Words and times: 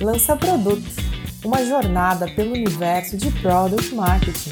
Lança 0.00 0.36
Produto, 0.36 0.86
uma 1.44 1.64
jornada 1.66 2.28
pelo 2.28 2.52
universo 2.52 3.16
de 3.16 3.32
Product 3.32 3.92
Marketing. 3.96 4.50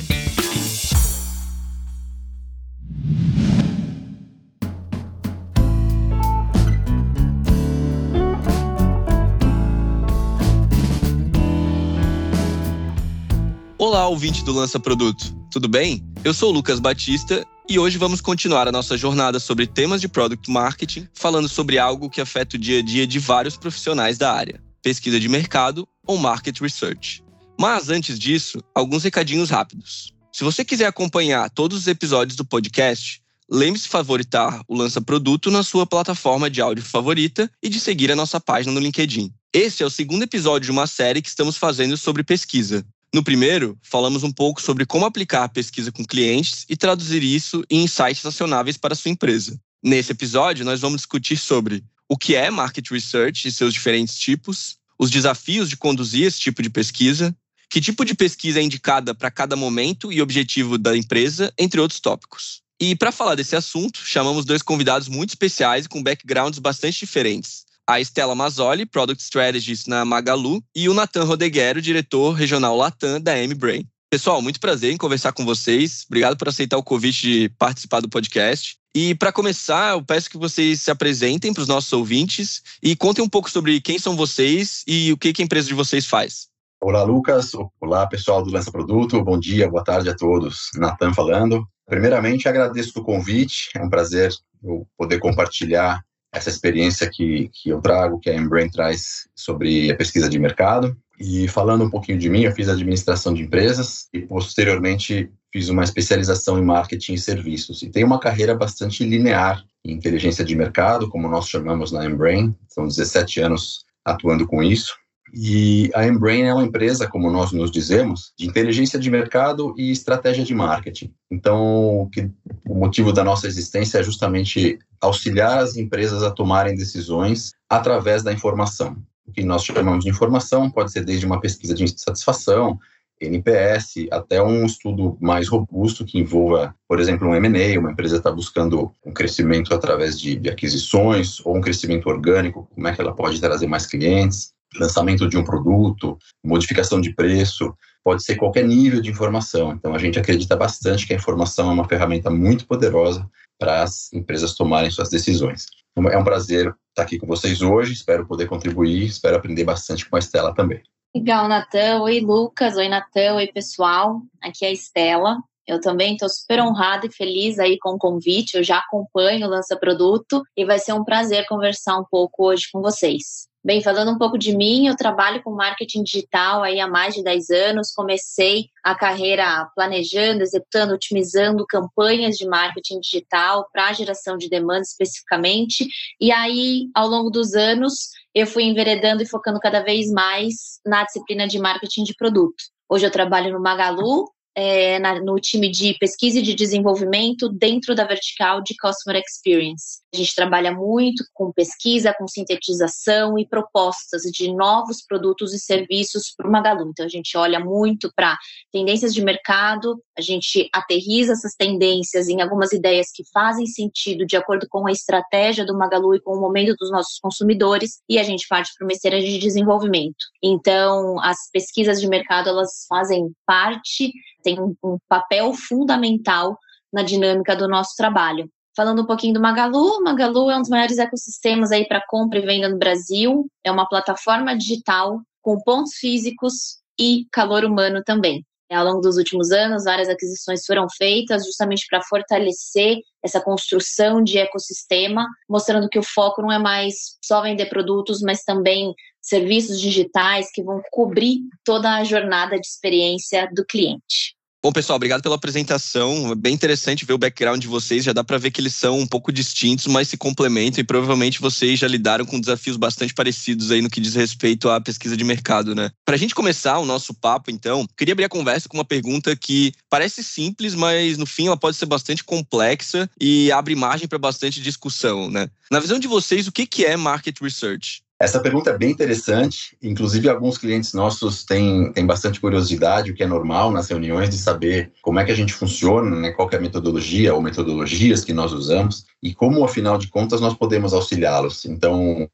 Olá, 13.79 14.09
ouvinte 14.09 14.45
do 14.45 14.53
Lança 14.53 14.81
Produto, 14.81 15.33
tudo 15.53 15.69
bem? 15.69 16.05
Eu 16.25 16.35
sou 16.35 16.51
o 16.51 16.53
Lucas 16.53 16.81
Batista 16.81 17.47
e 17.69 17.79
hoje 17.79 17.99
vamos 17.99 18.21
continuar 18.21 18.67
a 18.67 18.73
nossa 18.73 18.97
jornada 18.97 19.39
sobre 19.39 19.65
temas 19.69 20.01
de 20.01 20.09
Product 20.09 20.51
Marketing, 20.51 21.07
falando 21.15 21.49
sobre 21.49 21.79
algo 21.79 22.11
que 22.11 22.21
afeta 22.21 22.57
o 22.57 22.59
dia 22.59 22.81
a 22.81 22.83
dia 22.83 23.07
de 23.07 23.21
vários 23.21 23.57
profissionais 23.57 24.19
da 24.19 24.33
área 24.33 24.66
pesquisa 24.87 25.19
de 25.19 25.29
mercado 25.29 25.89
ou 26.07 26.17
market 26.17 26.61
research. 26.61 27.21
Mas 27.59 27.89
antes 27.89 28.17
disso, 28.17 28.63
alguns 28.73 29.03
recadinhos 29.03 29.51
rápidos. 29.51 30.15
Se 30.33 30.45
você 30.45 30.65
quiser 30.65 30.87
acompanhar 30.87 31.51
todos 31.51 31.77
os 31.79 31.87
episódios 31.89 32.37
do 32.37 32.45
podcast, 32.45 33.21
lembre-se 33.51 33.87
de 33.87 33.91
favoritar 33.91 34.63
o 34.69 34.77
Lança 34.77 35.01
Produto 35.01 35.51
na 35.51 35.65
sua 35.65 35.85
plataforma 35.89 36.49
de 36.49 36.61
áudio 36.61 36.85
favorita 36.85 37.51
e 37.61 37.69
de 37.69 37.81
seguir 37.81 38.13
a 38.13 38.15
nossa 38.15 38.39
página 38.39 38.73
no 38.73 38.79
LinkedIn. 38.79 39.33
Esse 39.53 39.83
é 39.83 39.87
o 39.87 39.91
segundo 39.91 40.23
episódio 40.23 40.67
de 40.67 40.71
uma 40.71 40.87
série 40.87 41.21
que 41.21 41.31
estamos 41.31 41.57
fazendo 41.57 41.97
sobre 41.97 42.23
pesquisa. 42.23 42.87
No 43.13 43.25
primeiro, 43.25 43.77
falamos 43.83 44.23
um 44.23 44.31
pouco 44.31 44.63
sobre 44.63 44.87
como 44.87 45.05
aplicar 45.05 45.43
a 45.43 45.49
pesquisa 45.49 45.91
com 45.91 46.05
clientes 46.05 46.65
e 46.69 46.77
traduzir 46.77 47.25
isso 47.25 47.65
em 47.69 47.83
insights 47.83 48.25
acionáveis 48.25 48.77
para 48.77 48.95
sua 48.95 49.11
empresa. 49.11 49.61
Nesse 49.83 50.13
episódio, 50.13 50.65
nós 50.65 50.81
vamos 50.81 50.99
discutir 50.99 51.37
sobre 51.37 51.83
o 52.09 52.17
que 52.17 52.35
é 52.35 52.51
market 52.51 52.91
research 52.91 53.49
e 53.49 53.53
seus 53.53 53.73
diferentes 53.73 54.17
tipos, 54.19 54.77
os 54.99 55.11
desafios 55.11 55.69
de 55.69 55.77
conduzir 55.77 56.27
esse 56.27 56.41
tipo 56.41 56.63
de 56.63 56.71
pesquisa, 56.71 57.35
que 57.69 57.81
tipo 57.81 58.05
de 58.05 58.15
pesquisa 58.15 58.61
é 58.61 58.63
indicada 58.63 59.15
para 59.15 59.31
cada 59.31 59.57
momento 59.57 60.13
e 60.13 60.23
objetivo 60.23 60.79
da 60.79 60.97
empresa, 60.97 61.53
entre 61.59 61.81
outros 61.81 62.01
tópicos. 62.01 62.63
E 62.81 62.95
para 62.95 63.11
falar 63.11 63.35
desse 63.35 63.57
assunto, 63.57 64.01
chamamos 64.05 64.45
dois 64.45 64.63
convidados 64.63 65.09
muito 65.09 65.31
especiais 65.31 65.87
e 65.87 65.89
com 65.89 66.03
backgrounds 66.03 66.59
bastante 66.59 67.01
diferentes. 67.01 67.65
A 67.89 68.01
Estela 68.01 68.35
Mazzoli, 68.35 68.85
Product 68.85 69.23
Strategist 69.23 69.89
na 69.89 70.05
Magalu, 70.05 70.63
e 70.75 70.89
o 70.89 70.95
Nathan 70.95 71.25
Rodeguero, 71.25 71.81
diretor 71.81 72.33
regional 72.33 72.77
Latam 72.77 73.21
da 73.21 73.39
M-Brain. 73.39 73.87
Pessoal, 74.11 74.41
muito 74.43 74.61
prazer 74.61 74.93
em 74.93 74.97
conversar 74.97 75.33
com 75.33 75.45
vocês. 75.45 76.05
Obrigado 76.07 76.37
por 76.37 76.49
aceitar 76.49 76.77
o 76.77 76.83
convite 76.83 77.23
de 77.23 77.49
participar 77.59 78.01
do 78.01 78.09
podcast. 78.09 78.77
E 78.99 79.15
para 79.15 79.31
começar, 79.31 79.93
eu 79.93 80.03
peço 80.03 80.31
que 80.31 80.39
vocês 80.39 80.81
se 80.81 80.91
apresentem 80.91 81.53
para 81.53 81.61
os 81.61 81.69
nossos 81.69 81.93
ouvintes 81.93 82.63
e 82.83 82.97
contem 82.97 83.23
um 83.23 83.29
pouco 83.29 83.51
sobre 83.51 83.79
quem 83.79 83.99
são 83.99 84.17
vocês 84.17 84.83
e 84.89 85.13
o 85.13 85.19
que, 85.19 85.35
que 85.35 85.43
a 85.43 85.45
empresa 85.45 85.69
de 85.69 85.75
vocês 85.75 86.07
faz. 86.07 86.47
Olá, 86.81 87.03
Lucas. 87.03 87.53
Olá, 87.79 88.07
pessoal 88.07 88.43
do 88.43 88.51
Lança 88.51 88.73
Produto. 88.73 89.23
Bom 89.23 89.39
dia, 89.39 89.69
boa 89.69 89.85
tarde 89.85 90.09
a 90.09 90.17
todos. 90.17 90.71
Natan 90.77 91.13
falando. 91.13 91.69
Primeiramente, 91.85 92.49
agradeço 92.49 92.99
o 92.99 93.05
convite. 93.05 93.69
É 93.77 93.83
um 93.83 93.91
prazer 93.91 94.33
eu 94.65 94.87
poder 94.97 95.19
compartilhar 95.19 96.01
essa 96.33 96.49
experiência 96.49 97.07
que, 97.07 97.51
que 97.53 97.69
eu 97.69 97.83
trago, 97.83 98.19
que 98.19 98.31
a 98.31 98.35
Embrain 98.35 98.71
traz 98.71 99.29
sobre 99.37 99.91
a 99.91 99.95
pesquisa 99.95 100.27
de 100.27 100.39
mercado. 100.39 100.97
E 101.21 101.47
falando 101.49 101.85
um 101.85 101.91
pouquinho 101.91 102.17
de 102.17 102.31
mim, 102.31 102.45
eu 102.45 102.53
fiz 102.53 102.67
administração 102.67 103.35
de 103.35 103.43
empresas 103.43 104.09
e 104.11 104.23
posteriormente 104.23 105.31
fiz 105.57 105.71
uma 105.71 105.85
especialização 105.85 106.59
em 106.59 106.63
marketing 106.63 107.15
e 107.15 107.19
serviços. 107.19 107.83
E 107.83 107.89
tenho 107.89 108.07
uma 108.07 108.21
carreira 108.21 108.55
bastante 108.55 109.03
linear 109.03 109.65
em 109.83 109.93
inteligência 109.95 110.45
de 110.45 110.55
mercado, 110.55 111.09
como 111.09 111.31
nós 111.31 111.49
chamamos 111.49 111.91
na 111.91 112.05
Embrain. 112.05 112.55
São 112.69 112.87
17 112.87 113.41
anos 113.41 113.87
atuando 114.05 114.47
com 114.47 114.63
isso. 114.63 114.95
E 115.33 115.91
a 115.95 116.07
Embrain 116.07 116.43
é 116.43 116.53
uma 116.53 116.63
empresa, 116.63 117.09
como 117.09 117.31
nós 117.31 117.53
nos 117.53 117.71
dizemos, 117.71 118.35
de 118.39 118.47
inteligência 118.47 118.99
de 118.99 119.11
mercado 119.11 119.75
e 119.79 119.91
estratégia 119.91 120.45
de 120.45 120.55
marketing. 120.55 121.11
Então, 121.31 122.07
que, 122.13 122.31
o 122.69 122.75
motivo 122.75 123.11
da 123.11 123.25
nossa 123.25 123.47
existência 123.47 123.97
é 123.97 124.03
justamente 124.03 124.79
auxiliar 125.01 125.57
as 125.61 125.75
empresas 125.75 126.23
a 126.23 126.31
tomarem 126.31 126.77
decisões 126.77 127.53
através 127.67 128.23
da 128.23 128.31
informação. 128.31 128.95
O 129.27 129.33
que 129.33 129.43
nós 129.43 129.65
chamamos 129.65 130.05
de 130.05 130.11
informação 130.11 130.71
pode 130.71 130.93
ser 130.93 131.03
desde 131.03 131.25
uma 131.25 131.41
pesquisa 131.41 131.75
de 131.75 131.99
satisfação, 131.99 132.79
NPS, 133.21 134.07
até 134.11 134.43
um 134.43 134.67
estudo 134.67 135.17
mais 135.21 135.49
robusto 135.49 136.05
que 136.05 136.19
envolva, 136.19 136.75
por 136.89 137.01
exemplo, 137.01 137.29
um 137.29 137.35
M&A, 137.35 137.79
uma 137.79 137.93
empresa 137.93 138.19
está 138.19 138.31
buscando 138.31 138.93
um 139.05 139.13
crescimento 139.13 139.75
através 139.75 140.21
de, 140.21 140.37
de, 140.37 140.51
aquisições 140.51 141.41
ou 141.45 141.57
um 141.57 141.61
crescimento 141.61 142.09
orgânico, 142.09 142.69
como 142.75 142.89
é 142.89 142.95
que 142.95 143.01
ela 143.01 143.15
pode 143.15 143.41
trazer 143.41 143.67
mais 143.67 143.87
clientes, 143.87 144.53
lançamento 144.79 145.29
de 145.29 145.37
um 145.39 145.45
produto, 145.45 146.19
modificação 146.45 147.01
de 147.01 147.15
preço, 147.15 147.75
pode 148.05 148.23
ser 148.23 148.37
qualquer 148.37 148.65
nível 148.65 149.01
de 149.01 149.11
informação. 149.11 149.73
Então, 149.73 149.95
a 149.95 149.99
gente 149.99 150.19
acredita 150.19 150.55
bastante 150.55 151.07
que 151.07 151.13
a 151.13 151.17
informação 151.17 151.71
é 151.71 151.73
uma 151.73 151.89
ferramenta 151.89 152.31
muito 152.31 152.67
poderosa 152.67 153.29
para 153.59 153.83
as 153.83 154.13
empresas 154.13 154.55
tomarem 154.55 154.91
suas 154.91 155.09
decisões. 155.09 155.67
Então, 155.93 156.11
é 156.11 156.19
um 156.19 156.25
prazer 156.25 156.75
estar 156.91 157.03
aqui 157.03 157.19
com 157.19 157.27
vocês 157.27 157.63
hoje, 157.63 157.95
espero 157.95 158.27
poder 158.27 158.47
contribuir, 158.47 159.07
espero 159.07 159.37
aprender 159.37 159.65
bastante 159.65 160.09
com 160.09 160.17
a 160.17 160.19
Estela 160.19 160.55
também. 160.55 160.83
Legal, 161.15 161.49
Natan. 161.49 162.03
Oi, 162.03 162.21
Lucas. 162.21 162.77
Oi, 162.77 162.89
Natan. 162.89 163.35
Oi, 163.35 163.47
pessoal. 163.49 164.21
Aqui 164.43 164.65
é 164.65 164.69
a 164.69 164.73
Estela. 164.73 165.39
Eu 165.67 165.81
também 165.81 166.13
estou 166.13 166.29
super 166.29 166.61
honrada 166.61 167.07
e 167.07 167.13
feliz 167.13 167.59
aí 167.59 167.77
com 167.79 167.91
o 167.91 167.99
convite. 167.99 168.57
Eu 168.57 168.63
já 168.63 168.79
acompanho 168.79 169.47
o 169.47 169.51
Lança 169.51 169.77
Produto 169.77 170.43
e 170.57 170.65
vai 170.65 170.79
ser 170.79 170.93
um 170.93 171.05
prazer 171.05 171.47
conversar 171.47 171.99
um 171.99 172.05
pouco 172.05 172.47
hoje 172.47 172.69
com 172.73 172.81
vocês. 172.81 173.49
Bem, 173.67 173.83
falando 173.83 174.13
um 174.13 174.19
pouco 174.19 174.39
de 174.39 174.57
mim, 174.57 174.87
eu 174.87 174.95
trabalho 174.95 175.43
com 175.43 175.51
marketing 175.51 176.05
digital 176.05 176.63
aí 176.63 176.79
há 176.79 176.87
mais 176.87 177.17
de 177.17 177.25
10 177.25 177.51
anos. 177.51 177.91
Comecei 177.91 178.67
a 178.85 178.95
carreira 178.95 179.69
planejando, 179.75 180.43
executando, 180.43 180.95
otimizando 180.95 181.67
campanhas 181.67 182.37
de 182.37 182.47
marketing 182.47 183.01
digital 183.01 183.69
para 183.73 183.93
geração 183.93 184.37
de 184.37 184.49
demanda 184.49 184.83
especificamente. 184.83 185.85
E 186.21 186.31
aí, 186.31 186.89
ao 186.95 187.09
longo 187.09 187.29
dos 187.29 187.55
anos, 187.55 188.11
eu 188.37 188.47
fui 188.47 188.65
enveredando 188.65 189.23
e 189.23 189.27
focando 189.27 189.59
cada 189.59 189.81
vez 189.81 190.11
mais 190.13 190.79
na 190.85 191.05
disciplina 191.05 191.49
de 191.49 191.59
marketing 191.59 192.05
de 192.05 192.15
produto. 192.15 192.65
Hoje 192.87 193.07
eu 193.07 193.11
trabalho 193.11 193.51
no 193.51 193.63
Magalu, 193.63 194.31
é, 194.55 194.99
na, 194.99 195.19
no 195.19 195.37
time 195.41 195.71
de 195.71 195.95
pesquisa 195.99 196.39
e 196.39 196.43
de 196.43 196.55
desenvolvimento 196.55 197.49
dentro 197.49 197.95
da 197.95 198.05
vertical 198.05 198.63
de 198.63 198.77
Customer 198.79 199.23
Experience. 199.27 200.03
A 200.17 200.19
gente 200.19 200.35
trabalha 200.35 200.73
muito 200.73 201.23
com 201.35 201.53
pesquisa, 201.53 202.15
com 202.19 202.27
sintetização 202.27 203.39
e 203.39 203.47
propostas 203.47 204.23
de 204.23 204.51
novos 204.51 205.05
produtos 205.07 205.53
e 205.53 205.59
serviços 205.59 206.33
para 206.35 206.49
o 206.49 206.51
Magalu. 206.51 206.89
Então, 206.89 207.05
a 207.05 207.09
gente 207.09 207.37
olha 207.37 207.61
muito 207.61 208.11
para 208.17 208.35
tendências 208.73 209.13
de 209.13 209.23
mercado, 209.23 210.03
a 210.17 210.23
gente 210.23 210.71
aterriza 210.73 211.35
essas 211.35 211.55
tendências 211.55 212.29
em 212.29 212.41
algumas 212.41 212.73
ideias 212.73 213.09
que 213.15 213.25
fazem 213.31 213.67
sentido 213.67 214.25
de 214.25 214.39
acordo 214.39 214.67
com 214.71 214.87
a 214.87 214.91
estratégia 214.91 215.67
do 215.67 215.77
Magalu 215.77 216.15
e 216.15 216.21
com 216.23 216.33
o 216.33 216.41
momento 216.41 216.75
dos 216.79 216.91
nossos 216.91 217.19
consumidores, 217.19 218.01
e 218.09 218.19
a 218.19 218.23
gente 218.23 218.49
parte 218.49 218.73
para 218.75 218.87
uma 218.87 218.93
esteira 218.93 219.21
de 219.21 219.39
desenvolvimento. 219.39 220.25
Então, 220.43 221.21
as 221.21 221.37
pesquisas 221.53 222.01
de 222.01 222.09
mercado, 222.09 222.49
elas 222.49 222.87
fazem 222.89 223.31
parte 223.45 224.15
um, 224.59 224.75
um 224.83 224.97
papel 225.07 225.53
fundamental 225.53 226.57
na 226.91 227.03
dinâmica 227.03 227.55
do 227.55 227.69
nosso 227.69 227.95
trabalho. 227.97 228.49
Falando 228.77 229.03
um 229.03 229.07
pouquinho 229.07 229.33
do 229.33 229.41
Magalu, 229.41 230.03
Magalu 230.03 230.51
é 230.51 230.57
um 230.57 230.61
dos 230.61 230.69
maiores 230.69 230.99
ecossistemas 230.99 231.73
aí 231.73 231.89
para 231.89 232.05
compra 232.07 232.39
e 232.39 232.43
venda 232.43 232.69
no 232.69 232.79
Brasil. 232.79 233.47
É 233.65 233.73
uma 233.73 233.89
plataforma 233.89 234.55
digital 234.55 235.23
com 235.41 235.59
pontos 235.63 235.95
físicos 235.95 236.79
e 237.01 237.27
calor 237.33 237.65
humano 237.65 238.03
também. 238.05 238.45
Ao 238.71 238.85
longo 238.85 239.01
dos 239.01 239.17
últimos 239.17 239.51
anos, 239.51 239.85
várias 239.85 240.11
aquisições 240.11 240.67
foram 240.67 240.89
feitas 240.91 241.47
justamente 241.47 241.87
para 241.89 242.03
fortalecer 242.03 242.99
essa 243.25 243.41
construção 243.41 244.23
de 244.23 244.39
ecossistema, 244.39 245.27
mostrando 245.49 245.89
que 245.89 245.99
o 245.99 246.03
foco 246.03 246.43
não 246.43 246.53
é 246.53 246.59
mais 246.59 247.17
só 247.25 247.41
vender 247.41 247.67
produtos, 247.67 248.21
mas 248.21 248.43
também 248.43 248.93
serviços 249.23 249.81
digitais 249.81 250.51
que 250.53 250.63
vão 250.63 250.83
cobrir 250.91 251.41
toda 251.65 251.95
a 251.95 252.05
jornada 252.05 252.59
de 252.61 252.67
experiência 252.67 253.49
do 253.55 253.65
cliente. 253.65 254.36
Bom, 254.67 254.73
pessoal, 254.73 254.97
obrigado 254.97 255.23
pela 255.23 255.37
apresentação. 255.37 256.33
É 256.33 256.35
bem 256.35 256.53
interessante 256.53 257.05
ver 257.05 257.13
o 257.13 257.19
background 257.19 257.63
de 257.63 257.69
vocês. 257.69 258.03
Já 258.03 258.13
dá 258.13 258.25
para 258.25 258.37
ver 258.37 258.51
que 258.51 258.61
eles 258.61 258.75
são 258.75 258.99
um 258.99 259.07
pouco 259.07 259.31
distintos, 259.31 259.87
mas 259.87 260.09
se 260.09 260.17
complementam 260.17 260.81
e 260.81 260.85
provavelmente 260.85 261.41
vocês 261.41 261.79
já 261.79 261.87
lidaram 261.87 262.27
com 262.27 262.41
desafios 262.41 262.77
bastante 262.77 263.15
parecidos 263.15 263.71
aí 263.71 263.81
no 263.81 263.89
que 263.89 264.01
diz 264.01 264.17
respeito 264.17 264.69
à 264.69 264.81
pesquisa 264.81 265.17
de 265.17 265.23
mercado, 265.23 265.73
né? 265.73 265.93
Para 266.05 266.17
a 266.17 266.19
gente 266.19 266.35
começar 266.35 266.81
o 266.81 266.85
nosso 266.85 267.15
papo, 267.15 267.49
então, 267.49 267.87
queria 267.97 268.11
abrir 268.11 268.25
a 268.25 268.29
conversa 268.29 268.69
com 268.69 268.77
uma 268.77 268.85
pergunta 268.85 269.37
que 269.37 269.73
parece 269.89 270.25
simples, 270.25 270.75
mas 270.75 271.17
no 271.17 271.27
fim 271.27 271.47
ela 271.47 271.57
pode 271.57 271.77
ser 271.77 271.87
bastante 271.87 272.25
complexa 272.25 273.09
e 273.21 273.53
abre 273.53 273.77
margem 273.77 274.09
para 274.09 274.19
bastante 274.19 274.61
discussão, 274.61 275.31
né? 275.31 275.49
Na 275.71 275.79
visão 275.79 275.97
de 275.97 276.09
vocês, 276.09 276.49
o 276.49 276.53
que 276.53 276.85
é 276.85 276.97
market 276.97 277.41
research? 277.41 278.03
Essa 278.19 278.41
pergunta 278.41 278.71
é 278.71 278.79
bem 278.79 278.91
interessante. 278.91 279.77
Inclusive, 279.83 280.29
alguns 280.29 280.57
clientes 280.57 280.95
nossos 280.95 281.45
têm, 281.45 281.93
têm 281.93 282.07
bastante 282.07 282.41
curiosidade, 282.41 283.11
o 283.11 283.15
que 283.15 283.23
é 283.23 283.27
normal 283.27 283.71
nas 283.71 283.89
reuniões, 283.89 284.31
de 284.31 284.39
saber 284.39 284.91
como 285.03 285.21
é 285.21 285.25
que 285.25 285.33
a 285.33 285.35
gente 285.35 285.53
funciona, 285.53 286.17
né, 286.17 286.31
qual 286.33 286.49
é 286.51 286.57
a 286.57 286.61
metodologia 286.61 287.35
ou 287.35 287.43
metodologias 287.43 288.25
que 288.25 288.33
nós 288.33 288.53
usamos 288.53 289.05
e 289.23 289.35
como, 289.35 289.65
afinal 289.65 289.99
de 289.99 290.09
contas, 290.09 290.41
nós 290.41 290.55
podemos 290.55 290.95
auxiliá-los. 290.95 291.67
Então, 291.67 292.29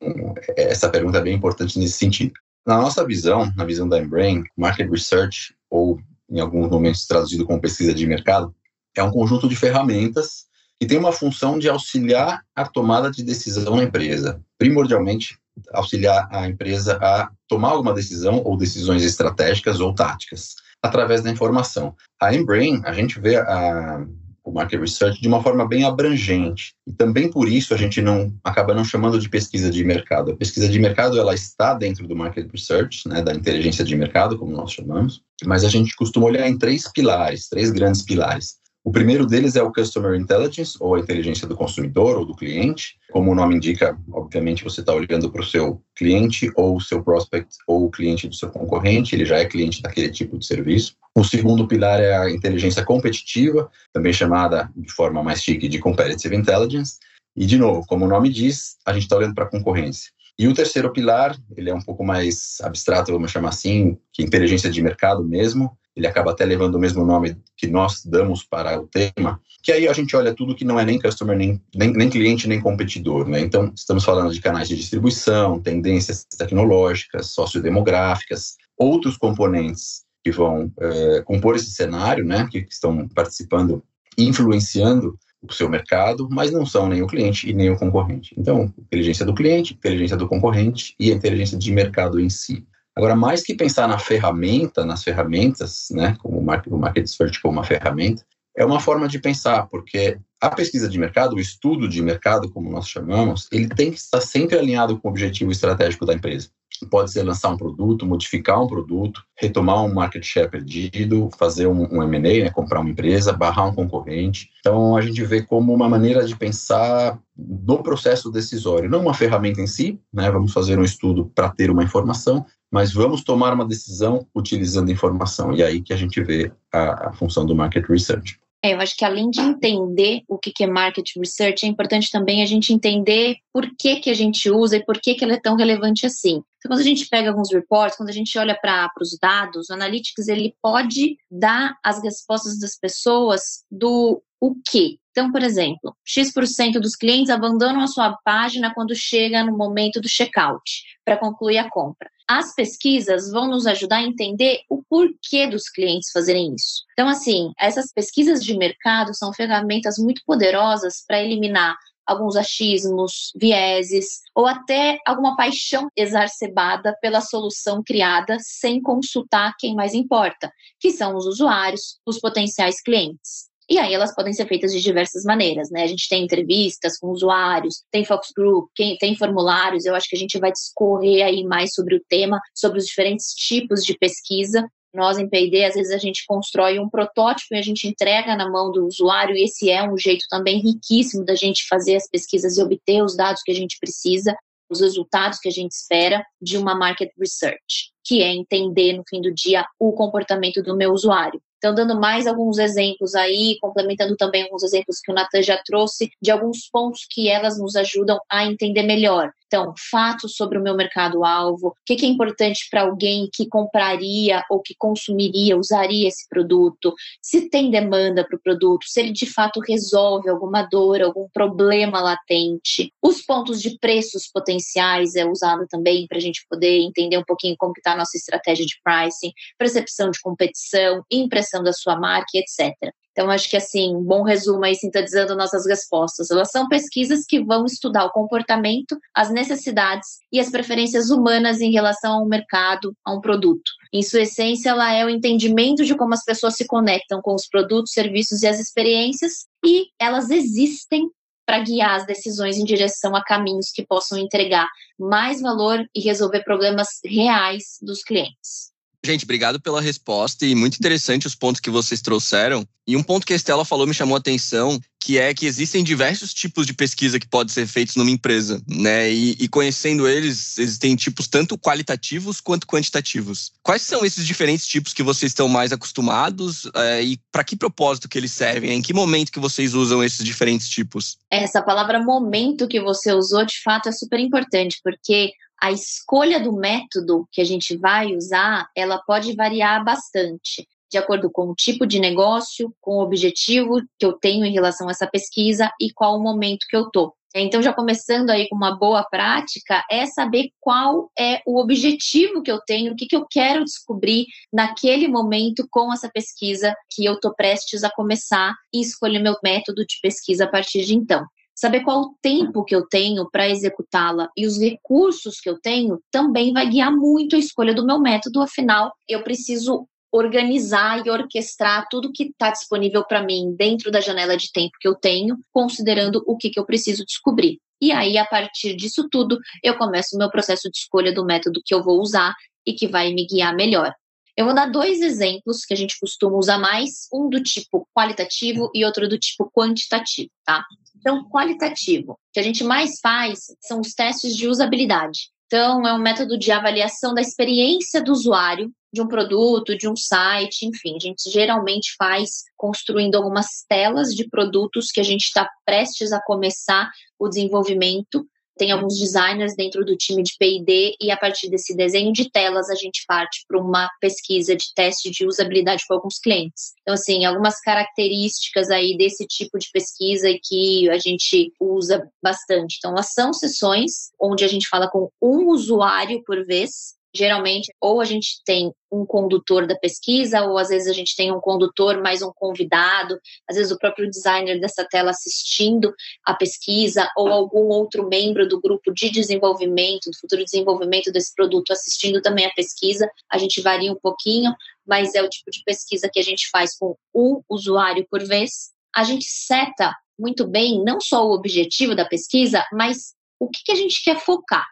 essa 0.56 0.88
pergunta 0.88 1.18
é 1.18 1.22
bem 1.22 1.34
importante 1.34 1.78
nesse 1.78 1.98
sentido. 1.98 2.32
Na 2.64 2.80
nossa 2.80 3.04
visão, 3.04 3.52
na 3.56 3.64
visão 3.64 3.88
da 3.88 3.98
Embrain, 3.98 4.44
Market 4.56 4.88
Research, 4.88 5.52
ou 5.68 5.98
em 6.30 6.38
alguns 6.38 6.70
momentos 6.70 7.06
traduzido 7.06 7.44
como 7.44 7.60
pesquisa 7.60 7.92
de 7.92 8.06
mercado, 8.06 8.54
é 8.96 9.02
um 9.02 9.10
conjunto 9.10 9.48
de 9.48 9.56
ferramentas 9.56 10.44
que 10.78 10.86
tem 10.86 10.98
uma 10.98 11.12
função 11.12 11.58
de 11.58 11.68
auxiliar 11.68 12.42
a 12.54 12.64
tomada 12.64 13.10
de 13.10 13.22
decisão 13.22 13.76
na 13.76 13.84
empresa. 13.84 14.40
Primordialmente, 14.58 15.38
auxiliar 15.72 16.28
a 16.30 16.48
empresa 16.48 16.98
a 17.02 17.30
tomar 17.48 17.70
alguma 17.70 17.94
decisão 17.94 18.42
ou 18.44 18.56
decisões 18.56 19.04
estratégicas 19.04 19.80
ou 19.80 19.94
táticas 19.94 20.54
através 20.82 21.22
da 21.22 21.30
informação. 21.30 21.94
A 22.20 22.34
Embrain, 22.34 22.80
a 22.84 22.92
gente 22.92 23.20
vê 23.20 23.36
a, 23.36 24.04
o 24.44 24.50
market 24.50 24.80
research 24.80 25.20
de 25.20 25.28
uma 25.28 25.42
forma 25.42 25.66
bem 25.66 25.84
abrangente. 25.84 26.74
E 26.86 26.92
também 26.92 27.30
por 27.30 27.48
isso 27.48 27.72
a 27.72 27.76
gente 27.76 28.02
não 28.02 28.34
acaba 28.42 28.74
não 28.74 28.84
chamando 28.84 29.18
de 29.18 29.28
pesquisa 29.28 29.70
de 29.70 29.84
mercado. 29.84 30.32
A 30.32 30.36
pesquisa 30.36 30.68
de 30.68 30.78
mercado 30.78 31.18
ela 31.18 31.34
está 31.34 31.74
dentro 31.74 32.06
do 32.06 32.16
market 32.16 32.50
research, 32.50 33.08
né, 33.08 33.22
da 33.22 33.32
inteligência 33.32 33.84
de 33.84 33.96
mercado, 33.96 34.36
como 34.38 34.52
nós 34.52 34.72
chamamos, 34.72 35.22
mas 35.44 35.64
a 35.64 35.68
gente 35.68 35.94
costuma 35.94 36.26
olhar 36.26 36.48
em 36.48 36.58
três 36.58 36.90
pilares, 36.90 37.48
três 37.48 37.70
grandes 37.70 38.02
pilares. 38.02 38.61
O 38.84 38.90
primeiro 38.90 39.24
deles 39.24 39.54
é 39.54 39.62
o 39.62 39.72
Customer 39.72 40.18
Intelligence, 40.18 40.76
ou 40.80 40.96
a 40.96 40.98
inteligência 40.98 41.46
do 41.46 41.54
consumidor 41.54 42.18
ou 42.18 42.26
do 42.26 42.34
cliente. 42.34 42.96
Como 43.12 43.30
o 43.30 43.34
nome 43.34 43.54
indica, 43.54 43.96
obviamente 44.10 44.64
você 44.64 44.80
está 44.80 44.92
olhando 44.92 45.30
para 45.30 45.40
o 45.40 45.46
seu 45.46 45.80
cliente 45.94 46.50
ou 46.56 46.76
o 46.76 46.80
seu 46.80 47.00
prospect 47.00 47.54
ou 47.68 47.84
o 47.84 47.90
cliente 47.90 48.26
do 48.26 48.34
seu 48.34 48.50
concorrente, 48.50 49.14
ele 49.14 49.24
já 49.24 49.36
é 49.36 49.44
cliente 49.44 49.80
daquele 49.80 50.10
tipo 50.10 50.36
de 50.36 50.44
serviço. 50.44 50.96
O 51.14 51.22
segundo 51.22 51.68
pilar 51.68 52.00
é 52.00 52.16
a 52.16 52.28
inteligência 52.28 52.84
competitiva, 52.84 53.70
também 53.92 54.12
chamada 54.12 54.68
de 54.76 54.92
forma 54.92 55.22
mais 55.22 55.40
chique 55.40 55.68
de 55.68 55.78
Competitive 55.78 56.34
Intelligence. 56.34 56.98
E, 57.36 57.46
de 57.46 57.56
novo, 57.56 57.86
como 57.86 58.04
o 58.04 58.08
nome 58.08 58.30
diz, 58.30 58.78
a 58.84 58.92
gente 58.92 59.04
está 59.04 59.16
olhando 59.16 59.34
para 59.34 59.44
a 59.44 59.50
concorrência. 59.50 60.10
E 60.36 60.48
o 60.48 60.54
terceiro 60.54 60.92
pilar, 60.92 61.38
ele 61.56 61.70
é 61.70 61.74
um 61.74 61.80
pouco 61.80 62.02
mais 62.02 62.58
abstrato, 62.62 63.12
vamos 63.12 63.30
chamar 63.30 63.50
assim, 63.50 63.96
que 64.12 64.22
é 64.22 64.26
inteligência 64.26 64.70
de 64.70 64.82
mercado 64.82 65.22
mesmo, 65.22 65.76
ele 65.94 66.06
acaba 66.06 66.30
até 66.30 66.44
levando 66.44 66.76
o 66.76 66.78
mesmo 66.78 67.04
nome 67.04 67.36
que 67.56 67.66
nós 67.66 68.04
damos 68.04 68.42
para 68.42 68.80
o 68.80 68.86
tema, 68.86 69.40
que 69.62 69.70
aí 69.70 69.86
a 69.86 69.92
gente 69.92 70.16
olha 70.16 70.34
tudo 70.34 70.54
que 70.54 70.64
não 70.64 70.80
é 70.80 70.84
nem 70.84 70.98
customer, 70.98 71.36
nem, 71.36 71.60
nem, 71.74 71.92
nem 71.92 72.10
cliente, 72.10 72.48
nem 72.48 72.60
competidor, 72.60 73.28
né? 73.28 73.40
Então, 73.40 73.72
estamos 73.74 74.04
falando 74.04 74.32
de 74.32 74.40
canais 74.40 74.68
de 74.68 74.76
distribuição, 74.76 75.60
tendências 75.60 76.24
tecnológicas, 76.24 77.26
sociodemográficas, 77.28 78.56
outros 78.76 79.16
componentes 79.16 80.02
que 80.24 80.30
vão 80.30 80.72
é, 80.80 81.22
compor 81.22 81.56
esse 81.56 81.70
cenário, 81.70 82.24
né? 82.24 82.48
Que, 82.50 82.66
estão 82.68 83.06
participando, 83.08 83.82
influenciando 84.16 85.18
o 85.42 85.52
seu 85.52 85.68
mercado, 85.68 86.28
mas 86.30 86.52
não 86.52 86.64
são 86.64 86.88
nem 86.88 87.02
o 87.02 87.06
cliente 87.06 87.50
e 87.50 87.52
nem 87.52 87.70
o 87.70 87.76
concorrente. 87.76 88.34
Então, 88.38 88.72
inteligência 88.78 89.26
do 89.26 89.34
cliente, 89.34 89.74
inteligência 89.74 90.16
do 90.16 90.28
concorrente 90.28 90.94
e 90.98 91.10
a 91.10 91.14
inteligência 91.14 91.58
de 91.58 91.70
mercado 91.72 92.20
em 92.20 92.30
si. 92.30 92.64
Agora, 92.94 93.16
mais 93.16 93.42
que 93.42 93.54
pensar 93.54 93.88
na 93.88 93.98
ferramenta, 93.98 94.84
nas 94.84 95.02
ferramentas, 95.02 95.88
né, 95.90 96.16
como 96.20 96.38
o 96.38 96.78
Market 96.78 97.06
Search 97.06 97.40
como 97.40 97.54
uma 97.54 97.64
ferramenta, 97.64 98.22
é 98.56 98.64
uma 98.64 98.80
forma 98.80 99.08
de 99.08 99.18
pensar, 99.18 99.66
porque 99.68 100.18
a 100.40 100.50
pesquisa 100.50 100.88
de 100.88 100.98
mercado, 100.98 101.36
o 101.36 101.40
estudo 101.40 101.88
de 101.88 102.02
mercado, 102.02 102.50
como 102.50 102.70
nós 102.70 102.88
chamamos, 102.88 103.48
ele 103.50 103.68
tem 103.68 103.90
que 103.90 103.98
estar 103.98 104.20
sempre 104.20 104.58
alinhado 104.58 104.98
com 104.98 105.08
o 105.08 105.10
objetivo 105.10 105.50
estratégico 105.50 106.04
da 106.04 106.12
empresa. 106.12 106.50
Pode 106.90 107.12
ser 107.12 107.22
lançar 107.22 107.50
um 107.50 107.56
produto, 107.56 108.04
modificar 108.04 108.60
um 108.60 108.66
produto, 108.66 109.22
retomar 109.40 109.84
um 109.84 109.94
market 109.94 110.24
share 110.24 110.50
perdido, 110.50 111.30
fazer 111.38 111.68
um, 111.68 111.86
um 111.94 112.02
M&A, 112.02 112.44
né, 112.44 112.50
comprar 112.50 112.80
uma 112.80 112.90
empresa, 112.90 113.32
barrar 113.32 113.68
um 113.68 113.74
concorrente. 113.74 114.50
Então, 114.58 114.96
a 114.96 115.00
gente 115.00 115.22
vê 115.24 115.42
como 115.42 115.72
uma 115.72 115.88
maneira 115.88 116.26
de 116.26 116.36
pensar 116.36 117.18
no 117.36 117.82
processo 117.82 118.30
decisório, 118.30 118.90
não 118.90 119.00
uma 119.00 119.14
ferramenta 119.14 119.60
em 119.60 119.66
si, 119.66 120.00
né, 120.12 120.30
vamos 120.30 120.52
fazer 120.52 120.78
um 120.78 120.84
estudo 120.84 121.30
para 121.34 121.48
ter 121.50 121.70
uma 121.70 121.84
informação, 121.84 122.44
mas 122.72 122.90
vamos 122.90 123.22
tomar 123.22 123.52
uma 123.52 123.66
decisão 123.66 124.26
utilizando 124.34 124.90
informação. 124.90 125.52
E 125.52 125.62
aí 125.62 125.82
que 125.82 125.92
a 125.92 125.96
gente 125.96 126.20
vê 126.22 126.50
a, 126.72 127.08
a 127.08 127.12
função 127.12 127.44
do 127.44 127.54
market 127.54 127.86
research. 127.86 128.40
É, 128.64 128.74
eu 128.74 128.80
acho 128.80 128.96
que 128.96 129.04
além 129.04 129.28
de 129.28 129.40
entender 129.40 130.22
o 130.28 130.38
que 130.38 130.62
é 130.62 130.66
market 130.68 131.10
research, 131.16 131.66
é 131.66 131.68
importante 131.68 132.10
também 132.10 132.42
a 132.42 132.46
gente 132.46 132.72
entender 132.72 133.36
por 133.52 133.68
que, 133.76 133.96
que 133.96 134.08
a 134.08 134.14
gente 134.14 134.48
usa 134.48 134.76
e 134.76 134.84
por 134.84 135.00
que, 135.00 135.16
que 135.16 135.24
ela 135.24 135.34
é 135.34 135.40
tão 135.40 135.56
relevante 135.56 136.06
assim. 136.06 136.42
Então, 136.58 136.70
quando 136.70 136.80
a 136.80 136.84
gente 136.84 137.08
pega 137.08 137.28
alguns 137.28 137.52
reports, 137.52 137.96
quando 137.96 138.10
a 138.10 138.12
gente 138.12 138.38
olha 138.38 138.56
para 138.58 138.88
os 139.00 139.18
dados, 139.20 139.68
o 139.68 139.74
Analytics 139.74 140.28
ele 140.28 140.54
pode 140.62 141.16
dar 141.28 141.76
as 141.84 142.00
respostas 142.02 142.58
das 142.58 142.78
pessoas 142.78 143.64
do 143.68 144.22
o 144.40 144.54
que. 144.54 144.98
Então, 145.12 145.30
por 145.30 145.42
exemplo, 145.42 145.94
X% 146.04 146.80
dos 146.80 146.96
clientes 146.96 147.30
abandonam 147.30 147.82
a 147.82 147.86
sua 147.86 148.16
página 148.24 148.72
quando 148.74 148.94
chega 148.94 149.44
no 149.44 149.56
momento 149.56 150.00
do 150.00 150.08
checkout 150.08 150.82
para 151.04 151.18
concluir 151.18 151.58
a 151.58 151.68
compra. 151.68 152.10
As 152.26 152.54
pesquisas 152.54 153.30
vão 153.30 153.46
nos 153.46 153.66
ajudar 153.66 153.98
a 153.98 154.02
entender 154.02 154.60
o 154.70 154.82
porquê 154.88 155.46
dos 155.46 155.68
clientes 155.68 156.10
fazerem 156.10 156.54
isso. 156.54 156.82
Então, 156.94 157.08
assim, 157.08 157.52
essas 157.60 157.92
pesquisas 157.92 158.42
de 158.42 158.56
mercado 158.56 159.14
são 159.14 159.34
ferramentas 159.34 159.98
muito 159.98 160.22
poderosas 160.24 161.04
para 161.06 161.22
eliminar 161.22 161.76
alguns 162.06 162.34
achismos, 162.34 163.32
vieses 163.36 164.22
ou 164.34 164.46
até 164.46 164.98
alguma 165.06 165.36
paixão 165.36 165.88
exacerbada 165.94 166.96
pela 167.00 167.20
solução 167.20 167.82
criada 167.84 168.38
sem 168.40 168.80
consultar 168.80 169.54
quem 169.58 169.74
mais 169.74 169.94
importa, 169.94 170.50
que 170.80 170.90
são 170.90 171.14
os 171.14 171.26
usuários, 171.26 171.98
os 172.06 172.18
potenciais 172.18 172.80
clientes. 172.80 173.51
E 173.68 173.78
aí 173.78 173.94
elas 173.94 174.14
podem 174.14 174.32
ser 174.32 174.46
feitas 174.46 174.72
de 174.72 174.80
diversas 174.80 175.24
maneiras, 175.24 175.70
né? 175.70 175.82
A 175.82 175.86
gente 175.86 176.08
tem 176.08 176.24
entrevistas 176.24 176.98
com 176.98 177.08
usuários, 177.08 177.82
tem 177.90 178.04
focus 178.04 178.30
group, 178.36 178.68
tem 178.76 179.16
formulários. 179.16 179.84
Eu 179.84 179.94
acho 179.94 180.08
que 180.08 180.16
a 180.16 180.18
gente 180.18 180.38
vai 180.38 180.52
discorrer 180.52 181.24
aí 181.24 181.44
mais 181.44 181.72
sobre 181.74 181.96
o 181.96 182.02
tema, 182.08 182.40
sobre 182.54 182.78
os 182.78 182.86
diferentes 182.86 183.32
tipos 183.34 183.84
de 183.84 183.96
pesquisa. 183.96 184.66
Nós 184.94 185.16
em 185.16 185.28
P&D, 185.28 185.64
às 185.64 185.74
vezes 185.74 185.90
a 185.90 185.96
gente 185.96 186.24
constrói 186.26 186.78
um 186.78 186.88
protótipo 186.88 187.54
e 187.54 187.58
a 187.58 187.62
gente 187.62 187.88
entrega 187.88 188.36
na 188.36 188.50
mão 188.50 188.70
do 188.70 188.84
usuário 188.86 189.34
e 189.34 189.44
esse 189.44 189.70
é 189.70 189.82
um 189.82 189.96
jeito 189.96 190.26
também 190.28 190.60
riquíssimo 190.60 191.24
da 191.24 191.34
gente 191.34 191.66
fazer 191.66 191.96
as 191.96 192.06
pesquisas 192.08 192.58
e 192.58 192.62
obter 192.62 193.02
os 193.02 193.16
dados 193.16 193.42
que 193.42 193.52
a 193.52 193.54
gente 193.54 193.78
precisa 193.80 194.36
os 194.72 194.80
resultados 194.80 195.38
que 195.38 195.48
a 195.48 195.52
gente 195.52 195.72
espera 195.72 196.24
de 196.40 196.56
uma 196.56 196.74
market 196.74 197.10
research, 197.18 197.92
que 198.04 198.22
é 198.22 198.34
entender 198.34 198.94
no 198.94 199.04
fim 199.08 199.20
do 199.20 199.32
dia 199.32 199.66
o 199.78 199.92
comportamento 199.92 200.62
do 200.62 200.76
meu 200.76 200.92
usuário. 200.92 201.40
Então, 201.62 201.72
dando 201.72 201.94
mais 201.94 202.26
alguns 202.26 202.58
exemplos 202.58 203.14
aí, 203.14 203.56
complementando 203.60 204.16
também 204.16 204.42
alguns 204.42 204.64
exemplos 204.64 204.98
que 204.98 205.12
o 205.12 205.14
Natan 205.14 205.42
já 205.42 205.56
trouxe, 205.64 206.10
de 206.20 206.32
alguns 206.32 206.68
pontos 206.68 207.06
que 207.08 207.28
elas 207.28 207.56
nos 207.56 207.76
ajudam 207.76 208.18
a 208.28 208.44
entender 208.44 208.82
melhor. 208.82 209.32
Então, 209.52 209.74
fatos 209.90 210.34
sobre 210.34 210.56
o 210.56 210.62
meu 210.62 210.74
mercado-alvo, 210.74 211.68
o 211.68 211.74
que, 211.84 212.06
é 212.06 212.08
importante 212.08 212.66
para 212.70 212.84
alguém 212.84 213.28
que 213.30 213.46
compraria 213.46 214.42
ou 214.48 214.62
que 214.62 214.74
consumiria, 214.78 215.58
usaria 215.58 216.08
esse 216.08 216.26
produto, 216.26 216.94
se 217.20 217.50
tem 217.50 217.70
demanda 217.70 218.26
para 218.26 218.34
o 218.34 218.40
produto, 218.40 218.86
se 218.86 218.98
ele 218.98 219.12
de 219.12 219.26
fato 219.26 219.60
resolve 219.60 220.30
alguma 220.30 220.62
dor, 220.62 221.02
algum 221.02 221.28
problema 221.34 222.00
latente. 222.00 222.90
Os 223.02 223.20
pontos 223.20 223.60
de 223.60 223.78
preços 223.78 224.26
potenciais 224.26 225.16
é 225.16 225.26
usado 225.26 225.66
também 225.68 226.06
para 226.06 226.16
a 226.16 226.22
gente 226.22 226.46
poder 226.48 226.78
entender 226.78 227.18
um 227.18 227.24
pouquinho 227.24 227.54
como 227.58 227.74
está 227.76 227.92
a 227.92 227.96
nossa 227.96 228.16
estratégia 228.16 228.64
de 228.64 228.80
pricing, 228.82 229.34
percepção 229.58 230.10
de 230.10 230.18
competição, 230.22 231.04
impressão 231.10 231.62
da 231.62 231.74
sua 231.74 231.94
marca, 232.00 232.30
etc. 232.36 232.74
Então, 233.12 233.30
acho 233.30 233.48
que 233.48 233.56
assim, 233.56 233.94
um 233.94 234.02
bom 234.02 234.22
resumo 234.22 234.64
aí, 234.64 234.74
sintetizando 234.74 235.36
nossas 235.36 235.66
respostas. 235.66 236.30
Elas 236.30 236.50
são 236.50 236.66
pesquisas 236.66 237.24
que 237.26 237.44
vão 237.44 237.66
estudar 237.66 238.06
o 238.06 238.10
comportamento, 238.10 238.98
as 239.14 239.30
necessidades 239.30 240.18
e 240.32 240.40
as 240.40 240.50
preferências 240.50 241.10
humanas 241.10 241.60
em 241.60 241.70
relação 241.70 242.14
ao 242.14 242.26
mercado, 242.26 242.94
a 243.04 243.12
um 243.12 243.20
produto. 243.20 243.70
Em 243.92 244.02
sua 244.02 244.22
essência, 244.22 244.70
ela 244.70 244.92
é 244.92 245.04
o 245.04 245.10
entendimento 245.10 245.84
de 245.84 245.94
como 245.94 246.14
as 246.14 246.24
pessoas 246.24 246.56
se 246.56 246.66
conectam 246.66 247.20
com 247.20 247.34
os 247.34 247.46
produtos, 247.46 247.92
serviços 247.92 248.42
e 248.42 248.46
as 248.46 248.58
experiências, 248.58 249.46
e 249.64 249.88
elas 250.00 250.30
existem 250.30 251.08
para 251.44 251.60
guiar 251.60 251.96
as 251.96 252.06
decisões 252.06 252.56
em 252.56 252.64
direção 252.64 253.14
a 253.14 253.22
caminhos 253.22 253.70
que 253.70 253.84
possam 253.84 254.16
entregar 254.16 254.66
mais 254.98 255.40
valor 255.40 255.84
e 255.94 256.00
resolver 256.00 256.44
problemas 256.44 256.88
reais 257.04 257.78
dos 257.82 258.02
clientes. 258.02 258.71
Gente, 259.04 259.24
obrigado 259.24 259.60
pela 259.60 259.80
resposta 259.80 260.46
e 260.46 260.54
muito 260.54 260.76
interessante 260.76 261.26
os 261.26 261.34
pontos 261.34 261.60
que 261.60 261.70
vocês 261.70 262.00
trouxeram. 262.00 262.64
E 262.86 262.96
um 262.96 263.02
ponto 263.02 263.26
que 263.26 263.32
a 263.32 263.36
Estela 263.36 263.64
falou 263.64 263.84
me 263.84 263.92
chamou 263.92 264.14
a 264.14 264.18
atenção, 264.18 264.80
que 265.02 265.18
é 265.18 265.34
que 265.34 265.46
existem 265.46 265.82
diversos 265.82 266.32
tipos 266.32 266.64
de 266.64 266.72
pesquisa 266.72 267.18
que 267.18 267.26
podem 267.26 267.52
ser 267.52 267.66
feitos 267.66 267.96
numa 267.96 268.10
empresa, 268.10 268.62
né? 268.68 269.10
E, 269.10 269.32
e, 269.32 269.48
conhecendo 269.48 270.06
eles, 270.06 270.56
existem 270.58 270.94
tipos 270.94 271.26
tanto 271.26 271.58
qualitativos 271.58 272.40
quanto 272.40 272.68
quantitativos. 272.68 273.52
Quais 273.64 273.82
são 273.82 274.04
esses 274.04 274.24
diferentes 274.24 274.64
tipos 274.64 274.94
que 274.94 275.02
vocês 275.02 275.30
estão 275.30 275.48
mais 275.48 275.72
acostumados 275.72 276.70
é, 276.76 277.02
e 277.02 277.18
para 277.32 277.42
que 277.42 277.56
propósito 277.56 278.08
que 278.08 278.16
eles 278.16 278.30
servem? 278.30 278.70
Em 278.70 278.80
que 278.80 278.94
momento 278.94 279.32
que 279.32 279.40
vocês 279.40 279.74
usam 279.74 280.04
esses 280.04 280.24
diferentes 280.24 280.68
tipos? 280.68 281.18
Essa 281.28 281.60
palavra 281.60 282.00
momento 282.00 282.68
que 282.68 282.80
você 282.80 283.12
usou, 283.12 283.44
de 283.44 283.60
fato, 283.60 283.88
é 283.88 283.92
super 283.92 284.20
importante, 284.20 284.78
porque 284.84 285.32
a 285.60 285.72
escolha 285.72 286.40
do 286.40 286.52
método 286.52 287.28
que 287.30 287.40
a 287.40 287.44
gente 287.44 287.76
vai 287.76 288.14
usar, 288.16 288.68
ela 288.76 288.98
pode 288.98 289.34
variar 289.34 289.84
bastante, 289.84 290.66
de 290.92 290.98
acordo 290.98 291.30
com 291.30 291.48
o 291.48 291.54
tipo 291.54 291.86
de 291.86 291.98
negócio, 291.98 292.70
com 292.78 292.96
o 292.96 293.02
objetivo 293.02 293.80
que 293.98 294.04
eu 294.04 294.12
tenho 294.12 294.44
em 294.44 294.52
relação 294.52 294.88
a 294.88 294.90
essa 294.90 295.06
pesquisa 295.06 295.70
e 295.80 295.90
qual 295.90 296.18
o 296.18 296.22
momento 296.22 296.66
que 296.68 296.76
eu 296.76 296.90
tô. 296.90 297.14
Então, 297.34 297.62
já 297.62 297.72
começando 297.72 298.28
aí 298.28 298.46
com 298.46 298.54
uma 298.54 298.76
boa 298.76 299.02
prática, 299.02 299.82
é 299.90 300.04
saber 300.04 300.50
qual 300.60 301.10
é 301.18 301.40
o 301.46 301.58
objetivo 301.58 302.42
que 302.42 302.52
eu 302.52 302.60
tenho, 302.60 302.92
o 302.92 302.96
que, 302.96 303.06
que 303.06 303.16
eu 303.16 303.26
quero 303.28 303.64
descobrir 303.64 304.26
naquele 304.52 305.08
momento 305.08 305.66
com 305.70 305.90
essa 305.90 306.10
pesquisa 306.10 306.74
que 306.90 307.06
eu 307.06 307.14
estou 307.14 307.34
prestes 307.34 307.84
a 307.84 307.90
começar 307.90 308.52
e 308.70 308.82
escolher 308.82 309.18
meu 309.18 309.34
método 309.42 309.86
de 309.86 309.96
pesquisa 310.02 310.44
a 310.44 310.48
partir 310.48 310.84
de 310.84 310.94
então. 310.94 311.24
Saber 311.54 311.80
qual 311.84 312.02
o 312.02 312.14
tempo 312.20 312.64
que 312.64 312.74
eu 312.74 312.86
tenho 312.86 313.28
para 313.30 313.48
executá-la 313.48 314.28
e 314.36 314.46
os 314.46 314.58
recursos 314.58 315.38
que 315.40 315.48
eu 315.48 315.58
tenho 315.58 316.00
também 316.10 316.52
vai 316.52 316.68
guiar 316.68 316.94
muito 316.94 317.36
a 317.36 317.38
escolha 317.38 317.74
do 317.74 317.86
meu 317.86 317.98
método, 317.98 318.42
afinal, 318.42 318.92
eu 319.08 319.22
preciso 319.22 319.86
organizar 320.12 321.04
e 321.06 321.10
orquestrar 321.10 321.86
tudo 321.90 322.12
que 322.12 322.24
está 322.24 322.50
disponível 322.50 323.02
para 323.04 323.24
mim 323.24 323.54
dentro 323.56 323.90
da 323.90 324.00
janela 324.00 324.36
de 324.36 324.52
tempo 324.52 324.72
que 324.78 324.86
eu 324.86 324.94
tenho, 324.94 325.38
considerando 325.50 326.22
o 326.26 326.36
que, 326.36 326.50
que 326.50 326.60
eu 326.60 326.66
preciso 326.66 327.04
descobrir. 327.04 327.58
E 327.80 327.90
aí, 327.90 328.18
a 328.18 328.24
partir 328.24 328.76
disso 328.76 329.08
tudo, 329.10 329.38
eu 329.62 329.76
começo 329.76 330.14
o 330.14 330.18
meu 330.18 330.30
processo 330.30 330.70
de 330.70 330.78
escolha 330.78 331.12
do 331.12 331.24
método 331.24 331.62
que 331.64 331.74
eu 331.74 331.82
vou 331.82 332.00
usar 332.00 332.34
e 332.64 332.74
que 332.74 332.86
vai 332.86 333.12
me 333.12 333.26
guiar 333.26 333.56
melhor. 333.56 333.92
Eu 334.36 334.46
vou 334.46 334.54
dar 334.54 334.70
dois 334.70 335.00
exemplos 335.00 335.64
que 335.64 335.74
a 335.74 335.76
gente 335.76 335.98
costuma 335.98 336.36
usar 336.36 336.58
mais, 336.58 337.08
um 337.12 337.28
do 337.28 337.42
tipo 337.42 337.86
qualitativo 337.94 338.70
e 338.74 338.84
outro 338.84 339.08
do 339.08 339.18
tipo 339.18 339.50
quantitativo, 339.50 340.30
tá? 340.44 340.64
Então, 340.96 341.28
qualitativo, 341.28 342.12
o 342.12 342.18
que 342.32 342.40
a 342.40 342.42
gente 342.42 342.62
mais 342.62 343.00
faz 343.00 343.40
são 343.60 343.80
os 343.80 343.92
testes 343.92 344.36
de 344.36 344.46
usabilidade. 344.46 345.30
Então, 345.52 345.86
é 345.86 345.92
um 345.92 345.98
método 345.98 346.38
de 346.38 346.50
avaliação 346.50 347.12
da 347.12 347.20
experiência 347.20 348.02
do 348.02 348.10
usuário 348.10 348.72
de 348.90 349.02
um 349.02 349.06
produto, 349.06 349.76
de 349.76 349.86
um 349.86 349.94
site, 349.94 350.64
enfim, 350.64 350.96
a 350.96 350.98
gente 350.98 351.30
geralmente 351.30 351.94
faz 351.98 352.44
construindo 352.56 353.16
algumas 353.16 353.62
telas 353.68 354.14
de 354.14 354.26
produtos 354.30 354.90
que 354.90 354.98
a 354.98 355.02
gente 355.02 355.24
está 355.24 355.46
prestes 355.66 356.10
a 356.10 356.22
começar 356.22 356.90
o 357.18 357.28
desenvolvimento. 357.28 358.26
Tem 358.58 358.70
alguns 358.70 358.98
designers 358.98 359.54
dentro 359.56 359.84
do 359.84 359.96
time 359.96 360.22
de 360.22 360.32
P&D 360.38 360.96
e 361.00 361.10
a 361.10 361.16
partir 361.16 361.48
desse 361.48 361.74
desenho 361.74 362.12
de 362.12 362.30
telas 362.30 362.68
a 362.68 362.74
gente 362.74 363.04
parte 363.06 363.44
para 363.48 363.60
uma 363.60 363.88
pesquisa 364.00 364.54
de 364.54 364.66
teste 364.74 365.10
de 365.10 365.26
usabilidade 365.26 365.84
com 365.88 365.94
alguns 365.94 366.18
clientes. 366.18 366.72
Então, 366.82 366.94
assim, 366.94 367.24
algumas 367.24 367.60
características 367.60 368.70
aí 368.70 368.96
desse 368.96 369.26
tipo 369.26 369.58
de 369.58 369.68
pesquisa 369.72 370.28
que 370.42 370.88
a 370.90 370.98
gente 370.98 371.52
usa 371.60 372.06
bastante. 372.22 372.76
Então, 372.78 372.92
elas 372.92 373.12
são 373.12 373.32
sessões 373.32 374.10
onde 374.20 374.44
a 374.44 374.48
gente 374.48 374.68
fala 374.68 374.88
com 374.88 375.10
um 375.20 375.48
usuário 375.48 376.22
por 376.24 376.44
vez, 376.44 376.94
geralmente 377.14 377.72
ou 377.80 378.00
a 378.00 378.04
gente 378.04 378.42
tem 378.44 378.72
um 378.90 379.06
condutor 379.06 379.66
da 379.66 379.74
pesquisa, 379.76 380.42
ou 380.42 380.58
às 380.58 380.68
vezes 380.68 380.88
a 380.88 380.92
gente 380.92 381.16
tem 381.16 381.32
um 381.32 381.40
condutor 381.40 382.00
mais 382.02 382.22
um 382.22 382.30
convidado, 382.34 383.18
às 383.48 383.56
vezes 383.56 383.72
o 383.72 383.78
próprio 383.78 384.08
designer 384.08 384.60
dessa 384.60 384.84
tela 384.84 385.10
assistindo 385.10 385.94
a 386.24 386.34
pesquisa, 386.34 387.08
ou 387.16 387.28
algum 387.28 387.68
outro 387.68 388.06
membro 388.08 388.46
do 388.46 388.60
grupo 388.60 388.92
de 388.92 389.10
desenvolvimento, 389.10 390.10
do 390.10 390.18
futuro 390.18 390.44
desenvolvimento 390.44 391.10
desse 391.10 391.34
produto 391.34 391.72
assistindo 391.72 392.20
também 392.20 392.46
a 392.46 392.52
pesquisa. 392.54 393.08
A 393.30 393.38
gente 393.38 393.60
varia 393.62 393.92
um 393.92 393.98
pouquinho, 394.00 394.52
mas 394.86 395.14
é 395.14 395.22
o 395.22 395.28
tipo 395.28 395.50
de 395.50 395.62
pesquisa 395.64 396.10
que 396.12 396.20
a 396.20 396.24
gente 396.24 396.48
faz 396.50 396.76
com 396.76 396.96
um 397.14 397.42
usuário 397.48 398.06
por 398.10 398.22
vez. 398.24 398.70
A 398.94 399.04
gente 399.04 399.24
seta 399.24 399.94
muito 400.18 400.46
bem 400.46 400.82
não 400.84 401.00
só 401.00 401.26
o 401.26 401.32
objetivo 401.32 401.94
da 401.94 402.04
pesquisa, 402.04 402.64
mas 402.72 403.14
o 403.40 403.48
que, 403.48 403.62
que 403.64 403.72
a 403.72 403.76
gente 403.76 404.02
quer 404.04 404.20
focar. 404.20 404.66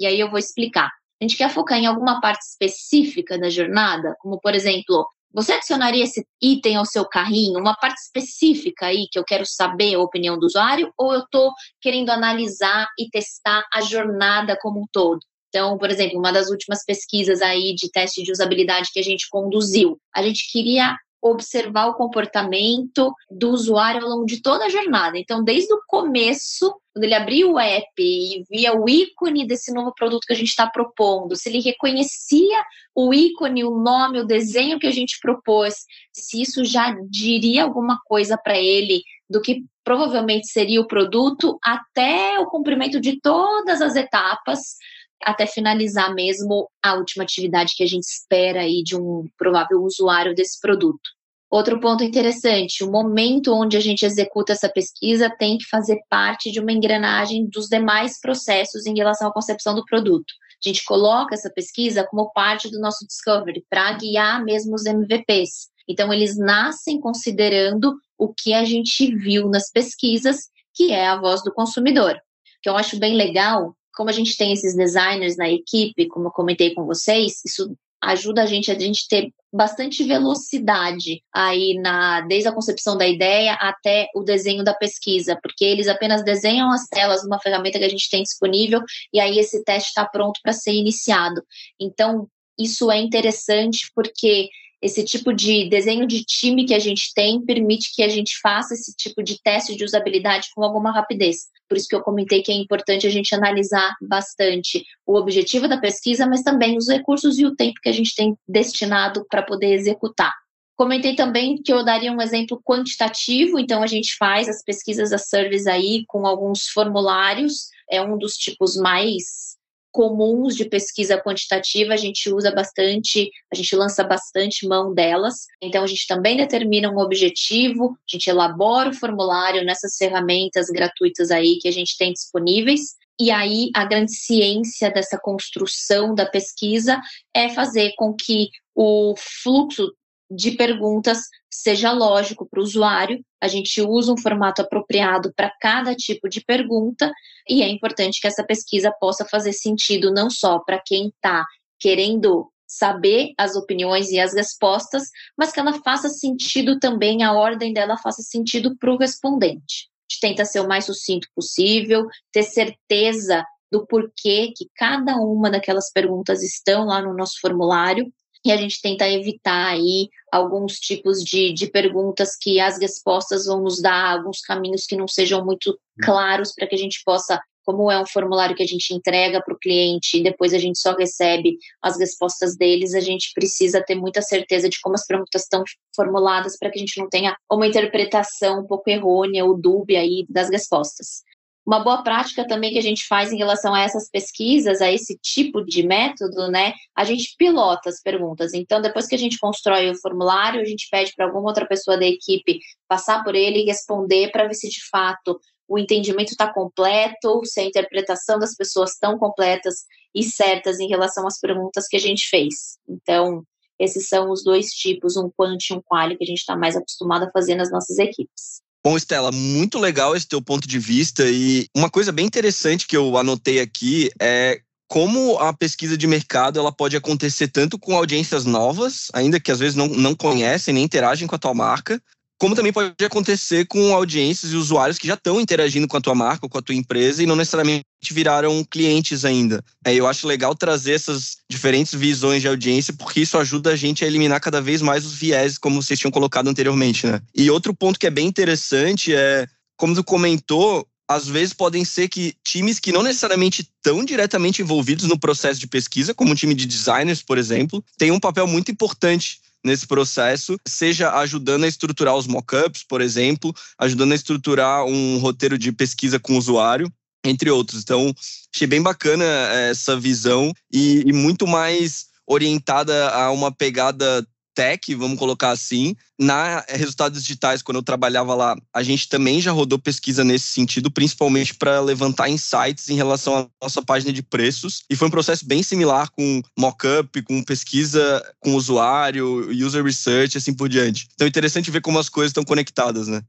E 0.00 0.06
aí 0.06 0.18
eu 0.18 0.30
vou 0.30 0.38
explicar 0.38 0.90
a 1.20 1.24
gente 1.24 1.36
quer 1.36 1.50
focar 1.50 1.78
em 1.78 1.86
alguma 1.86 2.20
parte 2.20 2.42
específica 2.42 3.38
da 3.38 3.48
jornada, 3.48 4.14
como 4.20 4.38
por 4.40 4.54
exemplo, 4.54 5.06
você 5.32 5.52
adicionaria 5.52 6.04
esse 6.04 6.26
item 6.40 6.76
ao 6.76 6.86
seu 6.86 7.04
carrinho, 7.04 7.60
uma 7.60 7.74
parte 7.74 7.98
específica 7.98 8.86
aí 8.86 9.06
que 9.10 9.18
eu 9.18 9.24
quero 9.24 9.44
saber 9.44 9.94
a 9.94 10.00
opinião 10.00 10.38
do 10.38 10.46
usuário, 10.46 10.90
ou 10.96 11.12
eu 11.12 11.20
estou 11.20 11.52
querendo 11.80 12.10
analisar 12.10 12.88
e 12.98 13.08
testar 13.10 13.62
a 13.72 13.82
jornada 13.82 14.56
como 14.60 14.80
um 14.80 14.86
todo? 14.90 15.20
Então, 15.48 15.78
por 15.78 15.90
exemplo, 15.90 16.18
uma 16.18 16.32
das 16.32 16.50
últimas 16.50 16.84
pesquisas 16.84 17.40
aí 17.40 17.74
de 17.74 17.90
teste 17.90 18.22
de 18.22 18.32
usabilidade 18.32 18.90
que 18.92 18.98
a 18.98 19.02
gente 19.02 19.26
conduziu, 19.30 19.98
a 20.14 20.22
gente 20.22 20.50
queria 20.50 20.96
observar 21.30 21.88
o 21.88 21.94
comportamento 21.94 23.12
do 23.30 23.50
usuário 23.50 24.02
ao 24.02 24.08
longo 24.08 24.26
de 24.26 24.40
toda 24.40 24.64
a 24.64 24.68
jornada. 24.68 25.18
Então, 25.18 25.42
desde 25.42 25.72
o 25.72 25.80
começo, 25.86 26.74
quando 26.92 27.04
ele 27.04 27.14
abria 27.14 27.48
o 27.48 27.58
app 27.58 27.86
e 27.98 28.44
via 28.50 28.74
o 28.74 28.88
ícone 28.88 29.46
desse 29.46 29.72
novo 29.72 29.92
produto 29.94 30.26
que 30.26 30.32
a 30.32 30.36
gente 30.36 30.48
está 30.48 30.68
propondo, 30.68 31.36
se 31.36 31.48
ele 31.48 31.60
reconhecia 31.60 32.62
o 32.94 33.12
ícone, 33.12 33.64
o 33.64 33.78
nome, 33.78 34.20
o 34.20 34.26
desenho 34.26 34.78
que 34.78 34.86
a 34.86 34.92
gente 34.92 35.18
propôs, 35.20 35.74
se 36.12 36.40
isso 36.40 36.64
já 36.64 36.96
diria 37.08 37.64
alguma 37.64 37.98
coisa 38.06 38.38
para 38.42 38.58
ele 38.58 39.02
do 39.28 39.40
que 39.40 39.64
provavelmente 39.84 40.48
seria 40.48 40.80
o 40.80 40.86
produto, 40.86 41.58
até 41.62 42.38
o 42.38 42.46
cumprimento 42.46 43.00
de 43.00 43.20
todas 43.20 43.80
as 43.80 43.96
etapas 43.96 44.76
até 45.22 45.46
finalizar 45.46 46.14
mesmo 46.14 46.68
a 46.82 46.94
última 46.94 47.24
atividade 47.24 47.74
que 47.74 47.82
a 47.82 47.86
gente 47.86 48.04
espera 48.04 48.60
aí 48.60 48.82
de 48.84 48.96
um 48.96 49.28
provável 49.36 49.82
usuário 49.82 50.34
desse 50.34 50.60
produto. 50.60 51.15
Outro 51.56 51.80
ponto 51.80 52.04
interessante, 52.04 52.84
o 52.84 52.90
momento 52.90 53.54
onde 53.54 53.78
a 53.78 53.80
gente 53.80 54.04
executa 54.04 54.52
essa 54.52 54.68
pesquisa 54.68 55.34
tem 55.38 55.56
que 55.56 55.64
fazer 55.64 55.98
parte 56.06 56.52
de 56.52 56.60
uma 56.60 56.70
engrenagem 56.70 57.48
dos 57.48 57.66
demais 57.66 58.20
processos 58.20 58.84
em 58.84 58.94
relação 58.94 59.26
à 59.26 59.32
concepção 59.32 59.74
do 59.74 59.82
produto. 59.86 60.34
A 60.62 60.68
gente 60.68 60.84
coloca 60.84 61.34
essa 61.34 61.48
pesquisa 61.48 62.06
como 62.10 62.30
parte 62.34 62.70
do 62.70 62.78
nosso 62.78 63.06
discovery 63.06 63.64
para 63.70 63.90
guiar 63.94 64.44
mesmo 64.44 64.74
os 64.74 64.84
MVPs. 64.84 65.70
Então 65.88 66.12
eles 66.12 66.36
nascem 66.36 67.00
considerando 67.00 67.94
o 68.18 68.34
que 68.34 68.52
a 68.52 68.62
gente 68.62 69.16
viu 69.16 69.48
nas 69.48 69.72
pesquisas, 69.72 70.50
que 70.74 70.92
é 70.92 71.06
a 71.06 71.18
voz 71.18 71.42
do 71.42 71.54
consumidor. 71.54 72.20
Que 72.60 72.68
eu 72.68 72.76
acho 72.76 72.98
bem 72.98 73.14
legal 73.14 73.74
como 73.94 74.10
a 74.10 74.12
gente 74.12 74.36
tem 74.36 74.52
esses 74.52 74.76
designers 74.76 75.38
na 75.38 75.48
equipe, 75.48 76.06
como 76.08 76.26
eu 76.26 76.32
comentei 76.32 76.74
com 76.74 76.84
vocês, 76.84 77.40
isso 77.46 77.74
ajuda 78.02 78.42
a 78.42 78.46
gente 78.46 78.70
a 78.70 78.78
gente 78.78 79.06
ter 79.08 79.30
bastante 79.52 80.04
velocidade 80.04 81.22
aí 81.32 81.74
na 81.80 82.20
desde 82.22 82.48
a 82.48 82.52
concepção 82.52 82.96
da 82.96 83.06
ideia 83.06 83.54
até 83.54 84.08
o 84.14 84.22
desenho 84.22 84.62
da 84.62 84.74
pesquisa, 84.74 85.38
porque 85.42 85.64
eles 85.64 85.88
apenas 85.88 86.22
desenham 86.22 86.70
as 86.70 86.86
telas 86.86 87.24
numa 87.24 87.40
ferramenta 87.40 87.78
que 87.78 87.84
a 87.84 87.88
gente 87.88 88.10
tem 88.10 88.22
disponível 88.22 88.82
e 89.12 89.20
aí 89.20 89.38
esse 89.38 89.64
teste 89.64 89.88
está 89.88 90.04
pronto 90.04 90.40
para 90.42 90.52
ser 90.52 90.72
iniciado. 90.72 91.42
Então, 91.80 92.28
isso 92.58 92.90
é 92.90 92.98
interessante 92.98 93.90
porque 93.94 94.48
esse 94.82 95.04
tipo 95.04 95.32
de 95.32 95.68
desenho 95.68 96.06
de 96.06 96.22
time 96.24 96.66
que 96.66 96.74
a 96.74 96.78
gente 96.78 97.12
tem 97.14 97.44
permite 97.44 97.94
que 97.94 98.02
a 98.02 98.08
gente 98.08 98.38
faça 98.40 98.74
esse 98.74 98.94
tipo 98.94 99.22
de 99.22 99.40
teste 99.42 99.74
de 99.74 99.84
usabilidade 99.84 100.48
com 100.54 100.62
alguma 100.62 100.92
rapidez. 100.92 101.46
Por 101.68 101.76
isso 101.76 101.88
que 101.88 101.96
eu 101.96 102.02
comentei 102.02 102.42
que 102.42 102.52
é 102.52 102.54
importante 102.54 103.06
a 103.06 103.10
gente 103.10 103.34
analisar 103.34 103.94
bastante 104.00 104.84
o 105.04 105.16
objetivo 105.16 105.68
da 105.68 105.78
pesquisa, 105.78 106.26
mas 106.26 106.42
também 106.42 106.76
os 106.76 106.88
recursos 106.88 107.38
e 107.38 107.46
o 107.46 107.54
tempo 107.54 107.80
que 107.82 107.88
a 107.88 107.92
gente 107.92 108.14
tem 108.14 108.36
destinado 108.48 109.26
para 109.28 109.42
poder 109.42 109.72
executar. 109.72 110.32
Comentei 110.76 111.16
também 111.16 111.56
que 111.56 111.72
eu 111.72 111.82
daria 111.82 112.12
um 112.12 112.20
exemplo 112.20 112.60
quantitativo, 112.62 113.58
então 113.58 113.82
a 113.82 113.86
gente 113.86 114.14
faz 114.16 114.46
as 114.46 114.62
pesquisas 114.62 115.10
da 115.10 115.18
service 115.18 115.68
aí 115.68 116.04
com 116.06 116.26
alguns 116.26 116.68
formulários, 116.68 117.70
é 117.90 118.02
um 118.02 118.18
dos 118.18 118.34
tipos 118.34 118.76
mais 118.76 119.55
comuns 119.96 120.54
de 120.54 120.66
pesquisa 120.66 121.18
quantitativa, 121.18 121.94
a 121.94 121.96
gente 121.96 122.30
usa 122.30 122.54
bastante, 122.54 123.30
a 123.50 123.56
gente 123.56 123.74
lança 123.74 124.04
bastante 124.04 124.68
mão 124.68 124.92
delas. 124.92 125.46
Então, 125.62 125.82
a 125.82 125.86
gente 125.86 126.06
também 126.06 126.36
determina 126.36 126.90
um 126.90 126.98
objetivo, 126.98 127.96
a 128.06 128.12
gente 128.14 128.28
elabora 128.28 128.90
o 128.90 128.94
formulário 128.94 129.64
nessas 129.64 129.96
ferramentas 129.96 130.66
gratuitas 130.66 131.30
aí 131.30 131.58
que 131.58 131.66
a 131.66 131.72
gente 131.72 131.96
tem 131.96 132.12
disponíveis. 132.12 132.94
E 133.18 133.30
aí, 133.30 133.70
a 133.74 133.86
grande 133.86 134.12
ciência 134.12 134.90
dessa 134.90 135.18
construção 135.18 136.14
da 136.14 136.26
pesquisa 136.26 137.00
é 137.34 137.48
fazer 137.48 137.94
com 137.96 138.12
que 138.12 138.50
o 138.74 139.14
fluxo 139.16 139.90
de 140.30 140.52
perguntas 140.52 141.28
seja 141.50 141.92
lógico 141.92 142.46
para 142.48 142.60
o 142.60 142.62
usuário. 142.62 143.24
A 143.40 143.48
gente 143.48 143.80
usa 143.80 144.12
um 144.12 144.18
formato 144.18 144.62
apropriado 144.62 145.32
para 145.34 145.52
cada 145.60 145.94
tipo 145.94 146.28
de 146.28 146.44
pergunta 146.44 147.12
e 147.48 147.62
é 147.62 147.68
importante 147.68 148.20
que 148.20 148.26
essa 148.26 148.44
pesquisa 148.44 148.92
possa 149.00 149.24
fazer 149.24 149.52
sentido 149.52 150.12
não 150.12 150.28
só 150.30 150.58
para 150.58 150.80
quem 150.84 151.08
está 151.08 151.44
querendo 151.78 152.50
saber 152.66 153.32
as 153.38 153.54
opiniões 153.54 154.10
e 154.10 154.18
as 154.18 154.34
respostas, 154.34 155.04
mas 155.38 155.52
que 155.52 155.60
ela 155.60 155.80
faça 155.82 156.08
sentido 156.08 156.78
também, 156.80 157.22
a 157.22 157.32
ordem 157.32 157.72
dela 157.72 157.96
faça 157.96 158.22
sentido 158.22 158.76
para 158.76 158.92
o 158.92 158.96
respondente. 158.96 159.88
A 159.88 160.12
gente 160.12 160.20
tenta 160.20 160.44
ser 160.44 160.60
o 160.60 160.68
mais 160.68 160.84
sucinto 160.86 161.28
possível, 161.34 162.06
ter 162.32 162.42
certeza 162.42 163.44
do 163.70 163.86
porquê 163.86 164.52
que 164.56 164.68
cada 164.74 165.16
uma 165.16 165.50
daquelas 165.50 165.90
perguntas 165.92 166.42
estão 166.42 166.86
lá 166.86 167.02
no 167.02 167.14
nosso 167.14 167.40
formulário 167.40 168.12
e 168.44 168.52
a 168.52 168.56
gente 168.56 168.80
tenta 168.80 169.08
evitar 169.08 169.72
aí 169.72 170.08
alguns 170.30 170.78
tipos 170.78 171.22
de, 171.22 171.52
de 171.52 171.68
perguntas 171.68 172.36
que 172.40 172.60
as 172.60 172.78
respostas 172.78 173.46
vão 173.46 173.62
nos 173.62 173.80
dar 173.80 174.12
alguns 174.12 174.40
caminhos 174.40 174.86
que 174.86 174.96
não 174.96 175.08
sejam 175.08 175.44
muito 175.44 175.70
hum. 175.70 175.76
claros 176.04 176.52
para 176.54 176.66
que 176.66 176.74
a 176.74 176.78
gente 176.78 177.02
possa 177.04 177.40
como 177.66 177.90
é 177.90 178.00
um 178.00 178.06
formulário 178.06 178.54
que 178.54 178.62
a 178.62 178.66
gente 178.66 178.94
entrega 178.94 179.42
para 179.42 179.52
o 179.52 179.58
cliente 179.58 180.18
e 180.18 180.22
depois 180.22 180.54
a 180.54 180.58
gente 180.58 180.78
só 180.78 180.94
recebe 180.94 181.58
as 181.82 181.98
respostas 181.98 182.56
deles, 182.56 182.94
a 182.94 183.00
gente 183.00 183.32
precisa 183.34 183.82
ter 183.82 183.96
muita 183.96 184.22
certeza 184.22 184.68
de 184.68 184.78
como 184.80 184.94
as 184.94 185.04
perguntas 185.04 185.42
estão 185.42 185.64
formuladas 185.94 186.56
para 186.56 186.70
que 186.70 186.78
a 186.78 186.80
gente 186.80 187.00
não 187.00 187.08
tenha 187.08 187.36
uma 187.50 187.66
interpretação 187.66 188.60
um 188.60 188.66
pouco 188.66 188.88
errônea 188.88 189.44
ou 189.44 189.60
dúbia 189.60 189.98
aí 189.98 190.24
das 190.28 190.48
respostas. 190.48 191.24
Uma 191.66 191.80
boa 191.80 192.04
prática 192.04 192.46
também 192.46 192.72
que 192.72 192.78
a 192.78 192.82
gente 192.82 193.08
faz 193.08 193.32
em 193.32 193.36
relação 193.36 193.74
a 193.74 193.80
essas 193.80 194.08
pesquisas, 194.08 194.80
a 194.80 194.92
esse 194.92 195.18
tipo 195.18 195.64
de 195.64 195.82
método, 195.82 196.48
né? 196.48 196.72
A 196.94 197.04
gente 197.04 197.34
pilota 197.36 197.88
as 197.88 198.00
perguntas. 198.00 198.54
Então, 198.54 198.80
depois 198.80 199.08
que 199.08 199.16
a 199.16 199.18
gente 199.18 199.36
constrói 199.38 199.90
o 199.90 200.00
formulário, 200.00 200.60
a 200.60 200.64
gente 200.64 200.86
pede 200.88 201.12
para 201.16 201.26
alguma 201.26 201.48
outra 201.48 201.66
pessoa 201.66 201.98
da 201.98 202.06
equipe 202.06 202.60
passar 202.86 203.24
por 203.24 203.34
ele 203.34 203.62
e 203.62 203.64
responder 203.64 204.30
para 204.30 204.46
ver 204.46 204.54
se 204.54 204.68
de 204.68 204.88
fato 204.88 205.40
o 205.68 205.76
entendimento 205.76 206.30
está 206.30 206.52
completo, 206.52 207.44
se 207.44 207.58
a 207.58 207.64
interpretação 207.64 208.38
das 208.38 208.54
pessoas 208.54 208.92
estão 208.92 209.18
completas 209.18 209.84
e 210.14 210.22
certas 210.22 210.78
em 210.78 210.86
relação 210.86 211.26
às 211.26 211.40
perguntas 211.40 211.88
que 211.88 211.96
a 211.96 212.00
gente 212.00 212.28
fez. 212.28 212.78
Então, 212.88 213.42
esses 213.76 214.08
são 214.08 214.30
os 214.30 214.44
dois 214.44 214.68
tipos, 214.70 215.16
um 215.16 215.28
quant 215.36 215.58
e 215.68 215.74
um 215.74 215.82
quali, 215.82 216.16
que 216.16 216.22
a 216.22 216.26
gente 216.26 216.38
está 216.38 216.56
mais 216.56 216.76
acostumado 216.76 217.24
a 217.24 217.30
fazer 217.32 217.56
nas 217.56 217.72
nossas 217.72 217.98
equipes. 217.98 218.64
Bom, 218.86 218.96
Estela, 218.96 219.32
muito 219.32 219.80
legal 219.80 220.14
esse 220.14 220.28
teu 220.28 220.40
ponto 220.40 220.68
de 220.68 220.78
vista. 220.78 221.24
E 221.26 221.66
uma 221.76 221.90
coisa 221.90 222.12
bem 222.12 222.24
interessante 222.24 222.86
que 222.86 222.96
eu 222.96 223.18
anotei 223.18 223.58
aqui 223.58 224.12
é 224.16 224.60
como 224.86 225.36
a 225.40 225.52
pesquisa 225.52 225.98
de 225.98 226.06
mercado 226.06 226.60
ela 226.60 226.70
pode 226.70 226.96
acontecer 226.96 227.48
tanto 227.48 227.80
com 227.80 227.96
audiências 227.96 228.44
novas, 228.44 229.08
ainda 229.12 229.40
que 229.40 229.50
às 229.50 229.58
vezes 229.58 229.74
não, 229.74 229.88
não 229.88 230.14
conhecem 230.14 230.72
nem 230.72 230.84
interagem 230.84 231.26
com 231.26 231.34
a 231.34 231.38
tua 231.38 231.52
marca, 231.52 232.00
como 232.38 232.54
também 232.54 232.72
pode 232.72 232.92
acontecer 233.04 233.66
com 233.66 233.94
audiências 233.94 234.52
e 234.52 234.56
usuários 234.56 234.98
que 234.98 235.06
já 235.06 235.14
estão 235.14 235.40
interagindo 235.40 235.88
com 235.88 235.96
a 235.96 236.00
tua 236.00 236.14
marca 236.14 236.44
ou 236.44 236.50
com 236.50 236.58
a 236.58 236.62
tua 236.62 236.74
empresa 236.74 237.22
e 237.22 237.26
não 237.26 237.36
necessariamente 237.36 237.84
viraram 238.10 238.64
clientes 238.64 239.24
ainda. 239.24 239.64
É, 239.84 239.94
eu 239.94 240.06
acho 240.06 240.26
legal 240.26 240.54
trazer 240.54 240.92
essas 240.92 241.38
diferentes 241.50 241.94
visões 241.94 242.42
de 242.42 242.48
audiência, 242.48 242.92
porque 242.92 243.20
isso 243.20 243.38
ajuda 243.38 243.70
a 243.70 243.76
gente 243.76 244.04
a 244.04 244.06
eliminar 244.06 244.40
cada 244.40 244.60
vez 244.60 244.82
mais 244.82 245.06
os 245.06 245.14
viés, 245.14 245.56
como 245.56 245.82
vocês 245.82 245.98
tinham 245.98 246.10
colocado 246.10 246.48
anteriormente, 246.48 247.06
né? 247.06 247.20
E 247.34 247.50
outro 247.50 247.74
ponto 247.74 247.98
que 247.98 248.06
é 248.06 248.10
bem 248.10 248.26
interessante 248.26 249.14
é, 249.14 249.46
como 249.76 249.94
tu 249.94 250.04
comentou, 250.04 250.86
às 251.08 251.26
vezes 251.26 251.54
podem 251.54 251.84
ser 251.84 252.08
que 252.08 252.34
times 252.44 252.80
que 252.80 252.92
não 252.92 253.02
necessariamente 253.02 253.62
estão 253.62 254.04
diretamente 254.04 254.60
envolvidos 254.60 255.04
no 255.04 255.18
processo 255.18 255.60
de 255.60 255.66
pesquisa, 255.66 256.12
como 256.12 256.32
um 256.32 256.34
time 256.34 256.54
de 256.54 256.66
designers, 256.66 257.22
por 257.22 257.38
exemplo, 257.38 257.82
tem 257.96 258.10
um 258.10 258.20
papel 258.20 258.46
muito 258.46 258.70
importante 258.70 259.38
nesse 259.64 259.86
processo, 259.86 260.56
seja 260.66 261.12
ajudando 261.18 261.64
a 261.64 261.68
estruturar 261.68 262.16
os 262.16 262.26
mockups, 262.26 262.84
por 262.84 263.00
exemplo, 263.00 263.54
ajudando 263.78 264.12
a 264.12 264.14
estruturar 264.14 264.84
um 264.84 265.18
roteiro 265.18 265.58
de 265.58 265.72
pesquisa 265.72 266.18
com 266.18 266.34
o 266.34 266.38
usuário, 266.38 266.90
entre 267.24 267.50
outros. 267.50 267.82
Então, 267.82 268.12
achei 268.54 268.66
bem 268.66 268.82
bacana 268.82 269.24
eh, 269.24 269.70
essa 269.70 269.98
visão 269.98 270.52
e, 270.72 271.02
e 271.06 271.12
muito 271.12 271.46
mais 271.46 272.06
orientada 272.26 273.10
a 273.10 273.30
uma 273.30 273.52
pegada 273.52 274.26
tech, 274.56 274.94
vamos 274.94 275.18
colocar 275.18 275.50
assim. 275.50 275.94
Na 276.18 276.64
Resultados 276.66 277.22
Digitais, 277.22 277.60
quando 277.60 277.76
eu 277.76 277.82
trabalhava 277.82 278.34
lá, 278.34 278.56
a 278.72 278.82
gente 278.82 279.06
também 279.06 279.38
já 279.38 279.52
rodou 279.52 279.78
pesquisa 279.78 280.24
nesse 280.24 280.46
sentido, 280.46 280.90
principalmente 280.90 281.54
para 281.54 281.78
levantar 281.80 282.30
insights 282.30 282.88
em 282.88 282.96
relação 282.96 283.36
à 283.36 283.46
nossa 283.62 283.82
página 283.82 284.10
de 284.10 284.22
preços. 284.22 284.82
E 284.88 284.96
foi 284.96 285.08
um 285.08 285.10
processo 285.10 285.46
bem 285.46 285.62
similar 285.62 286.10
com 286.10 286.40
mockup, 286.58 287.20
com 287.22 287.42
pesquisa 287.42 288.24
com 288.40 288.54
usuário, 288.54 289.50
user 289.50 289.84
research, 289.84 290.38
assim 290.38 290.54
por 290.54 290.70
diante. 290.70 291.06
Então 291.14 291.26
é 291.26 291.28
interessante 291.28 291.70
ver 291.70 291.82
como 291.82 291.98
as 291.98 292.08
coisas 292.08 292.30
estão 292.30 292.44
conectadas, 292.44 293.08
né? 293.08 293.20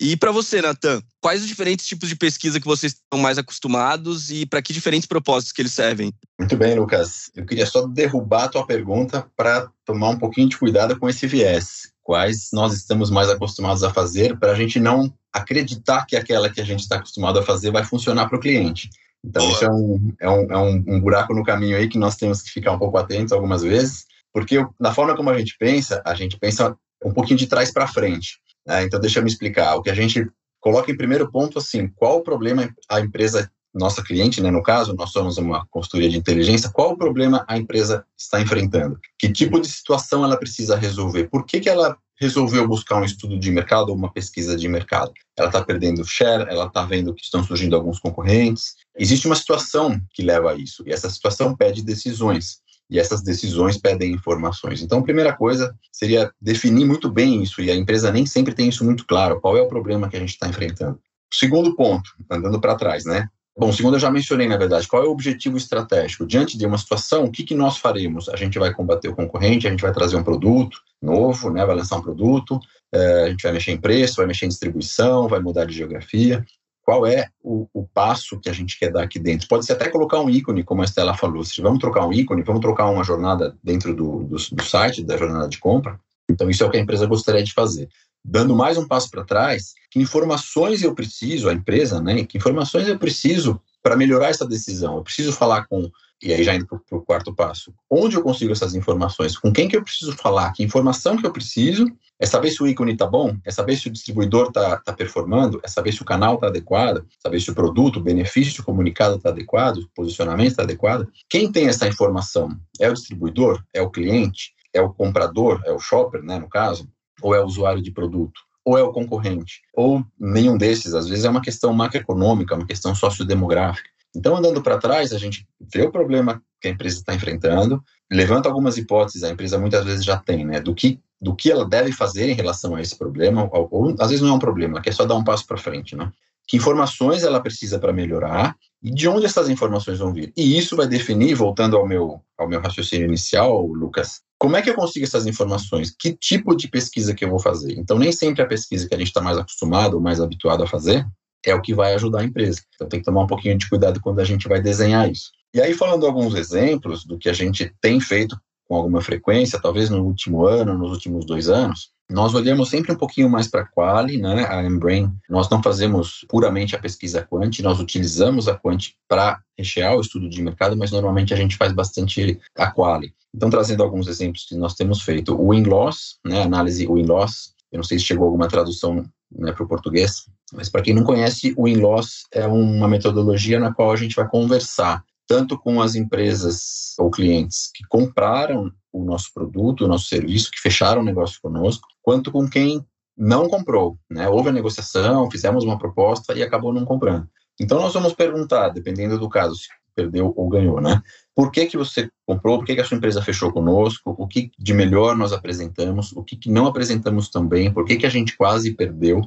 E 0.06 0.16
para 0.16 0.32
você, 0.32 0.62
Natan, 0.62 1.02
quais 1.20 1.42
os 1.42 1.48
diferentes 1.48 1.88
tipos 1.88 2.08
de 2.08 2.16
pesquisa 2.16 2.60
que 2.60 2.68
vocês 2.68 2.94
estão 2.94 3.20
mais 3.20 3.40
acostumados 3.40 4.30
e 4.30 4.46
para 4.46 4.62
que 4.62 4.72
diferentes 4.72 5.08
propósitos 5.08 5.52
que 5.52 5.64
eles 5.64 5.74
servem? 5.74 6.14
Muito 6.38 6.56
bem, 6.56 6.76
Lucas. 6.76 7.32
Eu 7.36 7.44
queria 7.44 7.66
só 7.66 7.88
derrubar 7.88 8.44
a 8.44 8.48
tua 8.50 8.68
pergunta 8.68 9.26
para 9.36 9.68
tomar 9.84 10.10
um 10.10 10.20
pouquinho 10.20 10.48
de 10.48 10.60
cuidado 10.60 10.96
com 11.00 11.10
esse 11.10 11.26
viés. 11.26 11.92
Quais 12.04 12.50
nós 12.54 12.76
estamos 12.76 13.10
mais 13.10 13.32
acostumados 13.32 13.82
a 13.82 13.92
fazer 13.92 14.38
para 14.38 14.52
a 14.52 14.56
gente 14.56 14.80
não 14.80 15.12
acreditar 15.34 16.06
que 16.06 16.16
aquela 16.16 16.52
que 16.52 16.62
a 16.62 16.66
gente 16.66 16.82
está 16.82 16.98
acostumado 16.98 17.40
a 17.40 17.44
fazer 17.44 17.72
vai 17.72 17.84
funcionar 17.84 18.28
para 18.28 18.38
o 18.38 18.40
cliente. 18.40 18.92
Então, 19.24 19.42
Boa. 19.42 19.56
isso 19.56 19.66
é, 19.66 19.72
um, 19.72 20.14
é, 20.22 20.30
um, 20.30 20.52
é 20.52 20.58
um, 20.60 20.84
um 20.88 21.02
buraco 21.02 21.34
no 21.34 21.44
caminho 21.44 21.78
aí 21.78 21.88
que 21.88 21.98
nós 21.98 22.16
temos 22.16 22.44
que 22.44 22.52
ficar 22.52 22.74
um 22.74 22.78
pouco 22.78 22.96
atentos 23.00 23.34
algumas 23.34 23.64
vezes, 23.64 24.06
porque 24.32 24.64
na 24.80 24.94
forma 24.94 25.16
como 25.16 25.32
a 25.32 25.38
gente 25.40 25.56
pensa, 25.58 26.04
a 26.06 26.14
gente 26.14 26.38
pensa 26.38 26.78
um 27.04 27.12
pouquinho 27.12 27.40
de 27.40 27.48
trás 27.48 27.74
para 27.74 27.88
frente. 27.88 28.45
Né? 28.66 28.84
Então, 28.84 29.00
deixa 29.00 29.20
eu 29.20 29.24
me 29.24 29.30
explicar. 29.30 29.76
O 29.76 29.82
que 29.82 29.90
a 29.90 29.96
gente 29.96 30.28
coloca 30.60 30.92
em 30.92 30.98
primeiro 30.98 31.32
ponto, 31.32 31.60
assim, 31.60 31.88
qual 31.88 32.18
o 32.18 32.24
problema 32.24 32.68
a 32.90 33.00
empresa, 33.00 33.52
nossa 33.74 34.04
cliente, 34.04 34.42
né, 34.42 34.50
no 34.50 34.64
caso, 34.64 34.96
nós 34.96 35.12
somos 35.12 35.38
uma 35.38 35.66
consultoria 35.68 36.10
de 36.10 36.18
inteligência, 36.18 36.72
qual 36.72 36.94
o 36.94 36.98
problema 36.98 37.46
a 37.48 37.58
empresa 37.58 38.04
está 38.18 38.42
enfrentando? 38.42 39.00
Que 39.20 39.32
tipo 39.32 39.60
de 39.60 39.68
situação 39.68 40.24
ela 40.24 40.38
precisa 40.38 40.76
resolver? 40.76 41.30
Por 41.30 41.46
que, 41.46 41.60
que 41.60 41.70
ela 41.70 41.96
resolveu 42.20 42.68
buscar 42.68 43.00
um 43.00 43.04
estudo 43.04 43.38
de 43.38 43.52
mercado 43.52 43.90
ou 43.90 43.96
uma 43.96 44.12
pesquisa 44.12 44.56
de 44.56 44.68
mercado? 44.68 45.12
Ela 45.38 45.50
está 45.50 45.64
perdendo 45.64 46.04
share, 46.04 46.50
ela 46.50 46.66
está 46.66 46.84
vendo 46.84 47.14
que 47.14 47.24
estão 47.24 47.44
surgindo 47.44 47.76
alguns 47.76 48.00
concorrentes. 48.00 48.74
Existe 48.98 49.28
uma 49.28 49.36
situação 49.36 50.02
que 50.14 50.24
leva 50.24 50.52
a 50.52 50.56
isso, 50.56 50.84
e 50.88 50.92
essa 50.92 51.10
situação 51.10 51.56
pede 51.56 51.84
decisões 51.84 52.60
e 52.90 53.00
essas 53.00 53.22
decisões 53.22 53.78
pedem 53.78 54.14
informações. 54.14 54.82
Então, 54.82 55.00
a 55.00 55.04
primeira 55.04 55.34
coisa 55.34 55.76
seria 55.92 56.32
definir 56.40 56.86
muito 56.86 57.10
bem 57.10 57.42
isso, 57.42 57.62
e 57.62 57.72
a 57.72 57.76
empresa 57.76 58.12
nem 58.12 58.26
sempre 58.26 58.54
tem 58.54 58.70
isso 58.70 58.84
muito 58.84 59.06
claro, 59.06 59.40
qual 59.40 59.58
é 59.58 59.62
o 59.62 59.68
problema 59.68 60.10
que 60.10 60.16
a 60.16 60.20
gente 60.20 60.30
está 60.30 60.48
enfrentando. 60.48 61.00
Segundo 61.34 61.76
ponto, 61.76 62.10
andando 62.30 62.60
para 62.60 62.76
trás, 62.76 63.06
né? 63.06 63.28
Bom, 63.58 63.72
segundo 63.72 63.96
eu 63.96 64.00
já 64.00 64.12
mencionei, 64.12 64.48
na 64.48 64.58
verdade, 64.58 64.88
qual 64.88 65.04
é 65.04 65.08
o 65.08 65.12
objetivo 65.12 65.56
estratégico? 65.56 66.28
Diante 66.28 66.58
de 66.58 66.66
uma 66.66 66.78
situação, 66.78 67.24
o 67.24 67.32
que, 67.32 67.44
que 67.44 67.56
nós 67.56 67.78
faremos? 67.78 68.28
A 68.28 68.36
gente 68.36 68.60
vai 68.60 68.74
combater 68.74 69.08
o 69.08 69.16
concorrente, 69.16 69.66
a 69.66 69.72
gente 69.72 69.82
vai 69.82 69.94
trazer 69.94 70.18
um 70.18 70.24
produto 70.24 70.78
novo, 71.02 71.50
né? 71.50 71.66
vai 71.66 71.76
lançar 71.76 71.96
um 71.96 72.02
produto, 72.02 72.60
é, 72.94 73.24
a 73.24 73.30
gente 73.30 73.44
vai 73.44 73.54
mexer 73.54 73.72
em 73.72 73.80
preço, 73.80 74.18
vai 74.18 74.26
mexer 74.26 74.46
em 74.46 74.50
distribuição, 74.50 75.30
vai 75.30 75.40
mudar 75.40 75.64
de 75.64 75.74
geografia 75.74 76.46
qual 76.86 77.06
é 77.06 77.30
o, 77.44 77.68
o, 77.74 77.84
passo 77.84 78.40
que 78.40 78.48
a 78.48 78.54
gente 78.54 78.78
quer 78.78 78.92
dar 78.92 79.04
aqui 79.04 79.18
dentro. 79.18 79.48
Pode 79.48 79.66
ser 79.66 79.74
até 79.74 79.90
colocar 79.90 80.22
um 80.22 80.30
ícone, 80.30 80.64
como 80.64 80.84
a 80.84 80.86
Estela 80.86 81.18
falou. 81.18 81.44
Se 81.44 81.60
vamos 81.60 81.80
trocar 81.80 82.06
um 82.06 82.14
ícone, 82.14 82.44
vamos 82.44 82.62
trocar 82.62 82.86
uma 82.92 83.04
jornada 83.04 83.58
dentro 83.64 83.94
do, 83.96 84.24
do, 84.24 84.38
do 84.38 84.64
site, 84.64 85.04
da 85.04 85.18
jornada 85.18 85.50
de 85.50 85.58
compra. 85.58 86.00
Então, 86.30 86.48
isso 86.48 86.64
é 86.64 86.68
o 86.68 86.70
que 86.70 86.78
a 86.78 86.80
empresa 86.80 87.08
gostaria 87.08 87.44
de 87.44 87.54
fazer. 87.54 87.90
Dando 88.24 88.56
mais 88.56 88.78
um 88.78 88.88
passo 88.88 89.10
para 89.10 89.26
trás, 89.26 89.74
que 89.90 90.00
informações 90.00 90.84
eu 90.84 90.94
preciso, 90.94 91.50
a 91.50 91.54
empresa, 91.54 92.00
né? 92.00 92.24
Que 92.24 92.38
informações 92.38 92.88
eu 92.88 93.00
preciso 93.00 93.60
para 93.82 93.98
melhorar 93.98 94.30
essa 94.30 94.46
decisão? 94.46 94.98
Eu 94.98 95.04
preciso 95.04 95.32
falar 95.32 95.66
com 95.66 95.90
e 96.24 96.34
aí 96.34 96.44
já 96.44 96.56
indo 96.56 96.66
para 96.66 96.98
o 96.98 97.02
quarto 97.02 97.34
passo, 97.34 97.74
onde 97.90 98.16
eu 98.16 98.24
consigo 98.24 98.52
essas 98.52 98.74
informações? 98.74 99.38
Com 99.38 99.52
quem 99.52 99.68
que 99.68 99.76
eu 99.76 99.84
preciso 99.84 100.14
falar? 100.14 100.52
Que 100.54 100.64
informação 100.64 101.18
que 101.18 101.26
eu 101.26 101.32
preciso? 101.32 101.86
É 102.20 102.26
saber 102.26 102.52
se 102.52 102.64
o 102.64 102.68
ícone 102.68 102.94
está 102.94 103.06
bom? 103.06 103.36
É 103.44 103.52
saber 103.52 103.76
se 103.76 103.88
o 103.88 103.92
distribuidor 103.92 104.48
está 104.48 104.78
tá 104.78 104.94
performando? 104.94 105.60
É 105.64 105.68
saber 105.68 105.92
se 105.92 106.02
o 106.02 106.06
canal 106.06 106.36
está 106.36 106.48
adequado? 106.48 107.06
Saber 107.22 107.42
se 107.42 107.52
o 107.52 107.56
produto, 107.56 107.98
o 107.98 108.04
benefício 108.04 108.64
comunicado 108.64 109.18
está 109.18 109.30
adequado? 109.30 109.80
O 109.80 109.90
posicionamento 109.94 110.52
está 110.52 110.64
adequado? 110.64 111.08
Quem 111.30 111.52
tem 111.52 111.68
essa 111.68 111.88
informação? 111.88 112.50
É 112.80 112.90
o 112.90 112.94
distribuidor? 112.94 113.62
É 113.74 113.82
o 113.82 113.90
cliente? 113.90 114.54
É 114.74 114.82
o 114.82 114.94
comprador? 114.94 115.62
É 115.66 115.74
o 115.74 115.80
shopper, 115.80 116.24
né, 116.24 116.40
no 116.40 116.48
caso? 116.48 116.90
Ou 117.22 117.36
é 117.36 117.42
o 117.42 117.46
usuário 117.46 117.82
de 117.82 117.92
produto? 117.92 118.40
ou 118.66 118.80
é 118.80 118.82
o 118.82 118.92
concorrente, 118.92 119.62
ou 119.76 120.04
nenhum 120.20 120.58
desses. 120.58 120.96
Às 120.96 121.08
vezes 121.08 121.24
é 121.24 121.30
uma 121.30 121.42
questão 121.42 121.72
macroeconômica, 121.72 122.56
uma 122.56 122.66
questão 122.66 122.96
sociodemográfica. 122.96 123.88
Então, 124.16 124.36
andando 124.36 124.62
para 124.62 124.78
trás, 124.78 125.12
a 125.12 125.18
gente 125.18 125.46
vê 125.74 125.84
o 125.84 125.92
problema 125.92 126.42
que 126.62 126.68
a 126.68 126.72
empresa 126.72 126.98
está 126.98 127.14
enfrentando, 127.14 127.84
levanta 128.12 128.48
algumas 128.48 128.78
hipóteses, 128.78 129.24
a 129.24 129.30
empresa 129.30 129.60
muitas 129.60 129.84
vezes 129.84 130.04
já 130.04 130.18
tem, 130.18 130.46
né, 130.46 130.60
do 130.60 130.74
que, 130.74 131.00
do 131.22 131.36
que 131.36 131.52
ela 131.52 131.68
deve 131.68 131.92
fazer 131.92 132.30
em 132.30 132.34
relação 132.34 132.76
a 132.76 132.82
esse 132.82 132.98
problema, 132.98 133.50
ou, 133.52 133.68
ou 133.72 133.96
às 134.00 134.10
vezes 134.10 134.22
não 134.22 134.30
é 134.30 134.34
um 134.34 134.40
problema, 134.40 134.82
quer 134.82 134.94
só 134.94 135.06
dar 135.06 135.16
um 135.16 135.24
passo 135.24 135.46
para 135.46 135.58
frente, 135.58 135.96
né? 135.96 136.12
Que 136.48 136.58
informações 136.58 137.24
ela 137.24 137.42
precisa 137.42 137.80
para 137.80 137.92
melhorar 137.92 138.56
e 138.82 138.92
de 138.92 139.08
onde 139.08 139.26
essas 139.26 139.50
informações 139.50 139.98
vão 139.98 140.14
vir. 140.14 140.32
E 140.38 140.56
isso 140.56 140.76
vai 140.76 140.88
definir, 140.88 141.34
voltando 141.34 141.76
ao 141.76 141.88
meu, 141.88 142.22
ao 142.38 142.48
meu 142.48 142.62
raciocínio 142.62 143.08
inicial, 143.08 143.66
Lucas, 143.66 144.22
como 144.38 144.56
é 144.56 144.62
que 144.62 144.70
eu 144.70 144.76
consigo 144.76 145.06
essas 145.06 145.26
informações? 145.26 145.96
Que 145.98 146.16
tipo 146.16 146.56
de 146.56 146.68
pesquisa 146.68 147.16
que 147.16 147.26
eu 147.26 147.30
vou 147.30 147.40
fazer? 147.40 147.74
Então, 147.80 147.98
nem 147.98 148.12
sempre 148.12 148.44
a 148.44 148.48
pesquisa 148.48 148.88
que 148.88 148.94
a 148.94 148.98
gente 148.98 149.08
está 149.08 149.22
mais 149.22 149.40
acostumado 149.40 149.96
ou 149.96 150.02
mais 150.02 150.22
habituado 150.22 150.64
a 150.64 150.68
fazer 150.68 151.04
é 151.50 151.56
o 151.56 151.62
que 151.62 151.74
vai 151.74 151.94
ajudar 151.94 152.22
a 152.22 152.26
empresa. 152.26 152.62
Então 152.76 152.88
tem 152.88 153.00
que 153.00 153.06
tomar 153.06 153.24
um 153.24 153.28
pouquinho 153.28 153.58
de 153.58 153.70
cuidado 153.70 154.00
quando 154.02 154.20
a 154.20 154.26
gente 154.26 154.48
vai 154.48 154.62
desenhar 154.62 155.10
isso. 155.10 155.32
E 155.54 155.62
aí, 155.62 155.74
falando 155.74 156.06
alguns 156.06 156.36
exemplos 156.36 157.06
do 157.06 157.18
que 157.18 157.30
a 157.30 157.34
gente 157.34 157.74
tem 157.80 158.00
feito 158.00 158.38
com 158.68 158.76
alguma 158.76 159.02
frequência, 159.02 159.62
talvez 159.62 159.90
no 159.90 160.04
último 160.04 160.46
ano, 160.46 160.78
nos 160.78 160.92
últimos 160.92 161.26
dois 161.26 161.48
anos, 161.48 161.92
nós 162.10 162.36
olhamos 162.36 162.70
sempre 162.70 162.92
um 162.92 162.98
pouquinho 162.98 163.30
mais 163.30 163.48
para 163.48 163.62
a 163.62 163.66
quali, 163.66 164.18
né? 164.18 164.46
A 164.48 164.64
Embrain, 164.64 165.12
nós 165.30 165.50
não 165.50 165.62
fazemos 165.62 166.26
puramente 166.28 166.76
a 166.76 166.80
pesquisa 166.80 167.26
quant, 167.28 167.60
nós 167.62 167.80
utilizamos 167.80 168.48
a 168.48 168.56
quant 168.56 168.92
para 169.08 169.40
rechear 169.58 169.96
o 169.96 170.02
estudo 170.02 170.30
de 170.30 170.42
mercado, 170.42 170.78
mas 170.78 170.92
normalmente 170.92 171.34
a 171.34 171.38
gente 171.38 171.58
faz 171.58 171.72
bastante 171.72 172.40
a 172.56 172.70
quali. 172.70 173.14
Então, 173.34 173.50
trazendo 173.50 173.82
alguns 173.82 174.08
exemplos 174.08 174.46
que 174.46 174.56
nós 174.56 174.76
temos 174.76 175.02
feito, 175.02 175.34
o 175.34 175.50
win-loss, 175.50 176.18
né? 176.24 176.44
Análise 176.44 176.86
win-loss, 176.86 177.54
eu 177.72 177.78
não 177.78 177.84
sei 177.84 177.98
se 177.98 178.06
chegou 178.06 178.26
alguma 178.26 178.48
tradução 178.48 179.04
né, 179.32 179.52
para 179.52 179.64
o 179.64 179.68
português, 179.68 180.26
mas 180.54 180.70
para 180.70 180.82
quem 180.82 180.94
não 180.94 181.04
conhece, 181.04 181.54
o 181.58 181.64
win-loss 181.64 182.24
é 182.32 182.46
uma 182.46 182.88
metodologia 182.88 183.60
na 183.60 183.74
qual 183.74 183.92
a 183.92 183.96
gente 183.96 184.16
vai 184.16 184.28
conversar 184.28 185.04
tanto 185.28 185.58
com 185.58 185.82
as 185.82 185.96
empresas 185.96 186.94
ou 187.00 187.10
clientes 187.10 187.72
que 187.74 187.84
compraram 187.88 188.72
o 188.94 189.04
nosso 189.04 189.34
produto, 189.34 189.86
o 189.86 189.88
nosso 189.88 190.06
serviço, 190.06 190.52
que 190.52 190.62
fecharam 190.62 191.02
o 191.02 191.06
negócio 191.06 191.42
conosco, 191.42 191.88
quanto 192.02 192.32
com 192.32 192.48
quem 192.48 192.86
não 193.18 193.50
comprou, 193.50 193.98
né? 194.10 194.28
Houve 194.30 194.50
a 194.50 194.54
negociação, 194.54 195.30
fizemos 195.32 195.64
uma 195.64 195.78
proposta 195.78 196.34
e 196.34 196.44
acabou 196.44 196.74
não 196.74 196.86
comprando. 196.86 197.28
Então 197.60 197.80
nós 197.80 197.94
vamos 197.94 198.14
perguntar, 198.14 198.70
dependendo 198.70 199.18
do 199.18 199.30
caso, 199.30 199.56
se 199.56 199.68
perdeu 199.96 200.34
ou 200.36 200.50
ganhou, 200.50 200.82
né? 200.82 201.02
Por 201.34 201.52
que 201.52 201.66
que 201.66 201.78
você 201.78 202.10
comprou? 202.26 202.58
Por 202.58 202.66
que 202.66 202.76
que 202.76 202.82
a 202.82 202.86
sua 202.86 202.98
empresa 202.98 203.22
fechou 203.22 203.52
conosco? 203.52 204.14
O 204.18 204.28
que 204.28 204.52
de 204.60 204.74
melhor 204.74 205.16
nós 205.16 205.32
apresentamos? 205.32 206.12
O 206.12 206.24
que, 206.24 206.36
que 206.36 206.52
não 206.52 206.68
apresentamos 206.68 207.30
também? 207.30 207.74
Por 207.74 207.86
que 207.86 207.96
que 207.96 208.06
a 208.06 208.10
gente 208.10 208.36
quase 208.36 208.74
perdeu? 208.74 209.22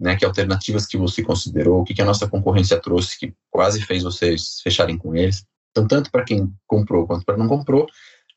Né, 0.00 0.16
que 0.16 0.24
alternativas 0.24 0.86
que 0.86 0.96
você 0.96 1.22
considerou, 1.22 1.82
o 1.82 1.84
que, 1.84 1.92
que 1.92 2.00
a 2.00 2.06
nossa 2.06 2.26
concorrência 2.26 2.80
trouxe 2.80 3.18
que 3.18 3.34
quase 3.50 3.82
fez 3.82 4.02
vocês 4.02 4.58
fecharem 4.62 4.96
com 4.96 5.14
eles. 5.14 5.44
Então, 5.72 5.86
tanto 5.86 6.10
para 6.10 6.24
quem 6.24 6.50
comprou 6.66 7.06
quanto 7.06 7.22
para 7.22 7.36
não 7.36 7.46
comprou, 7.46 7.86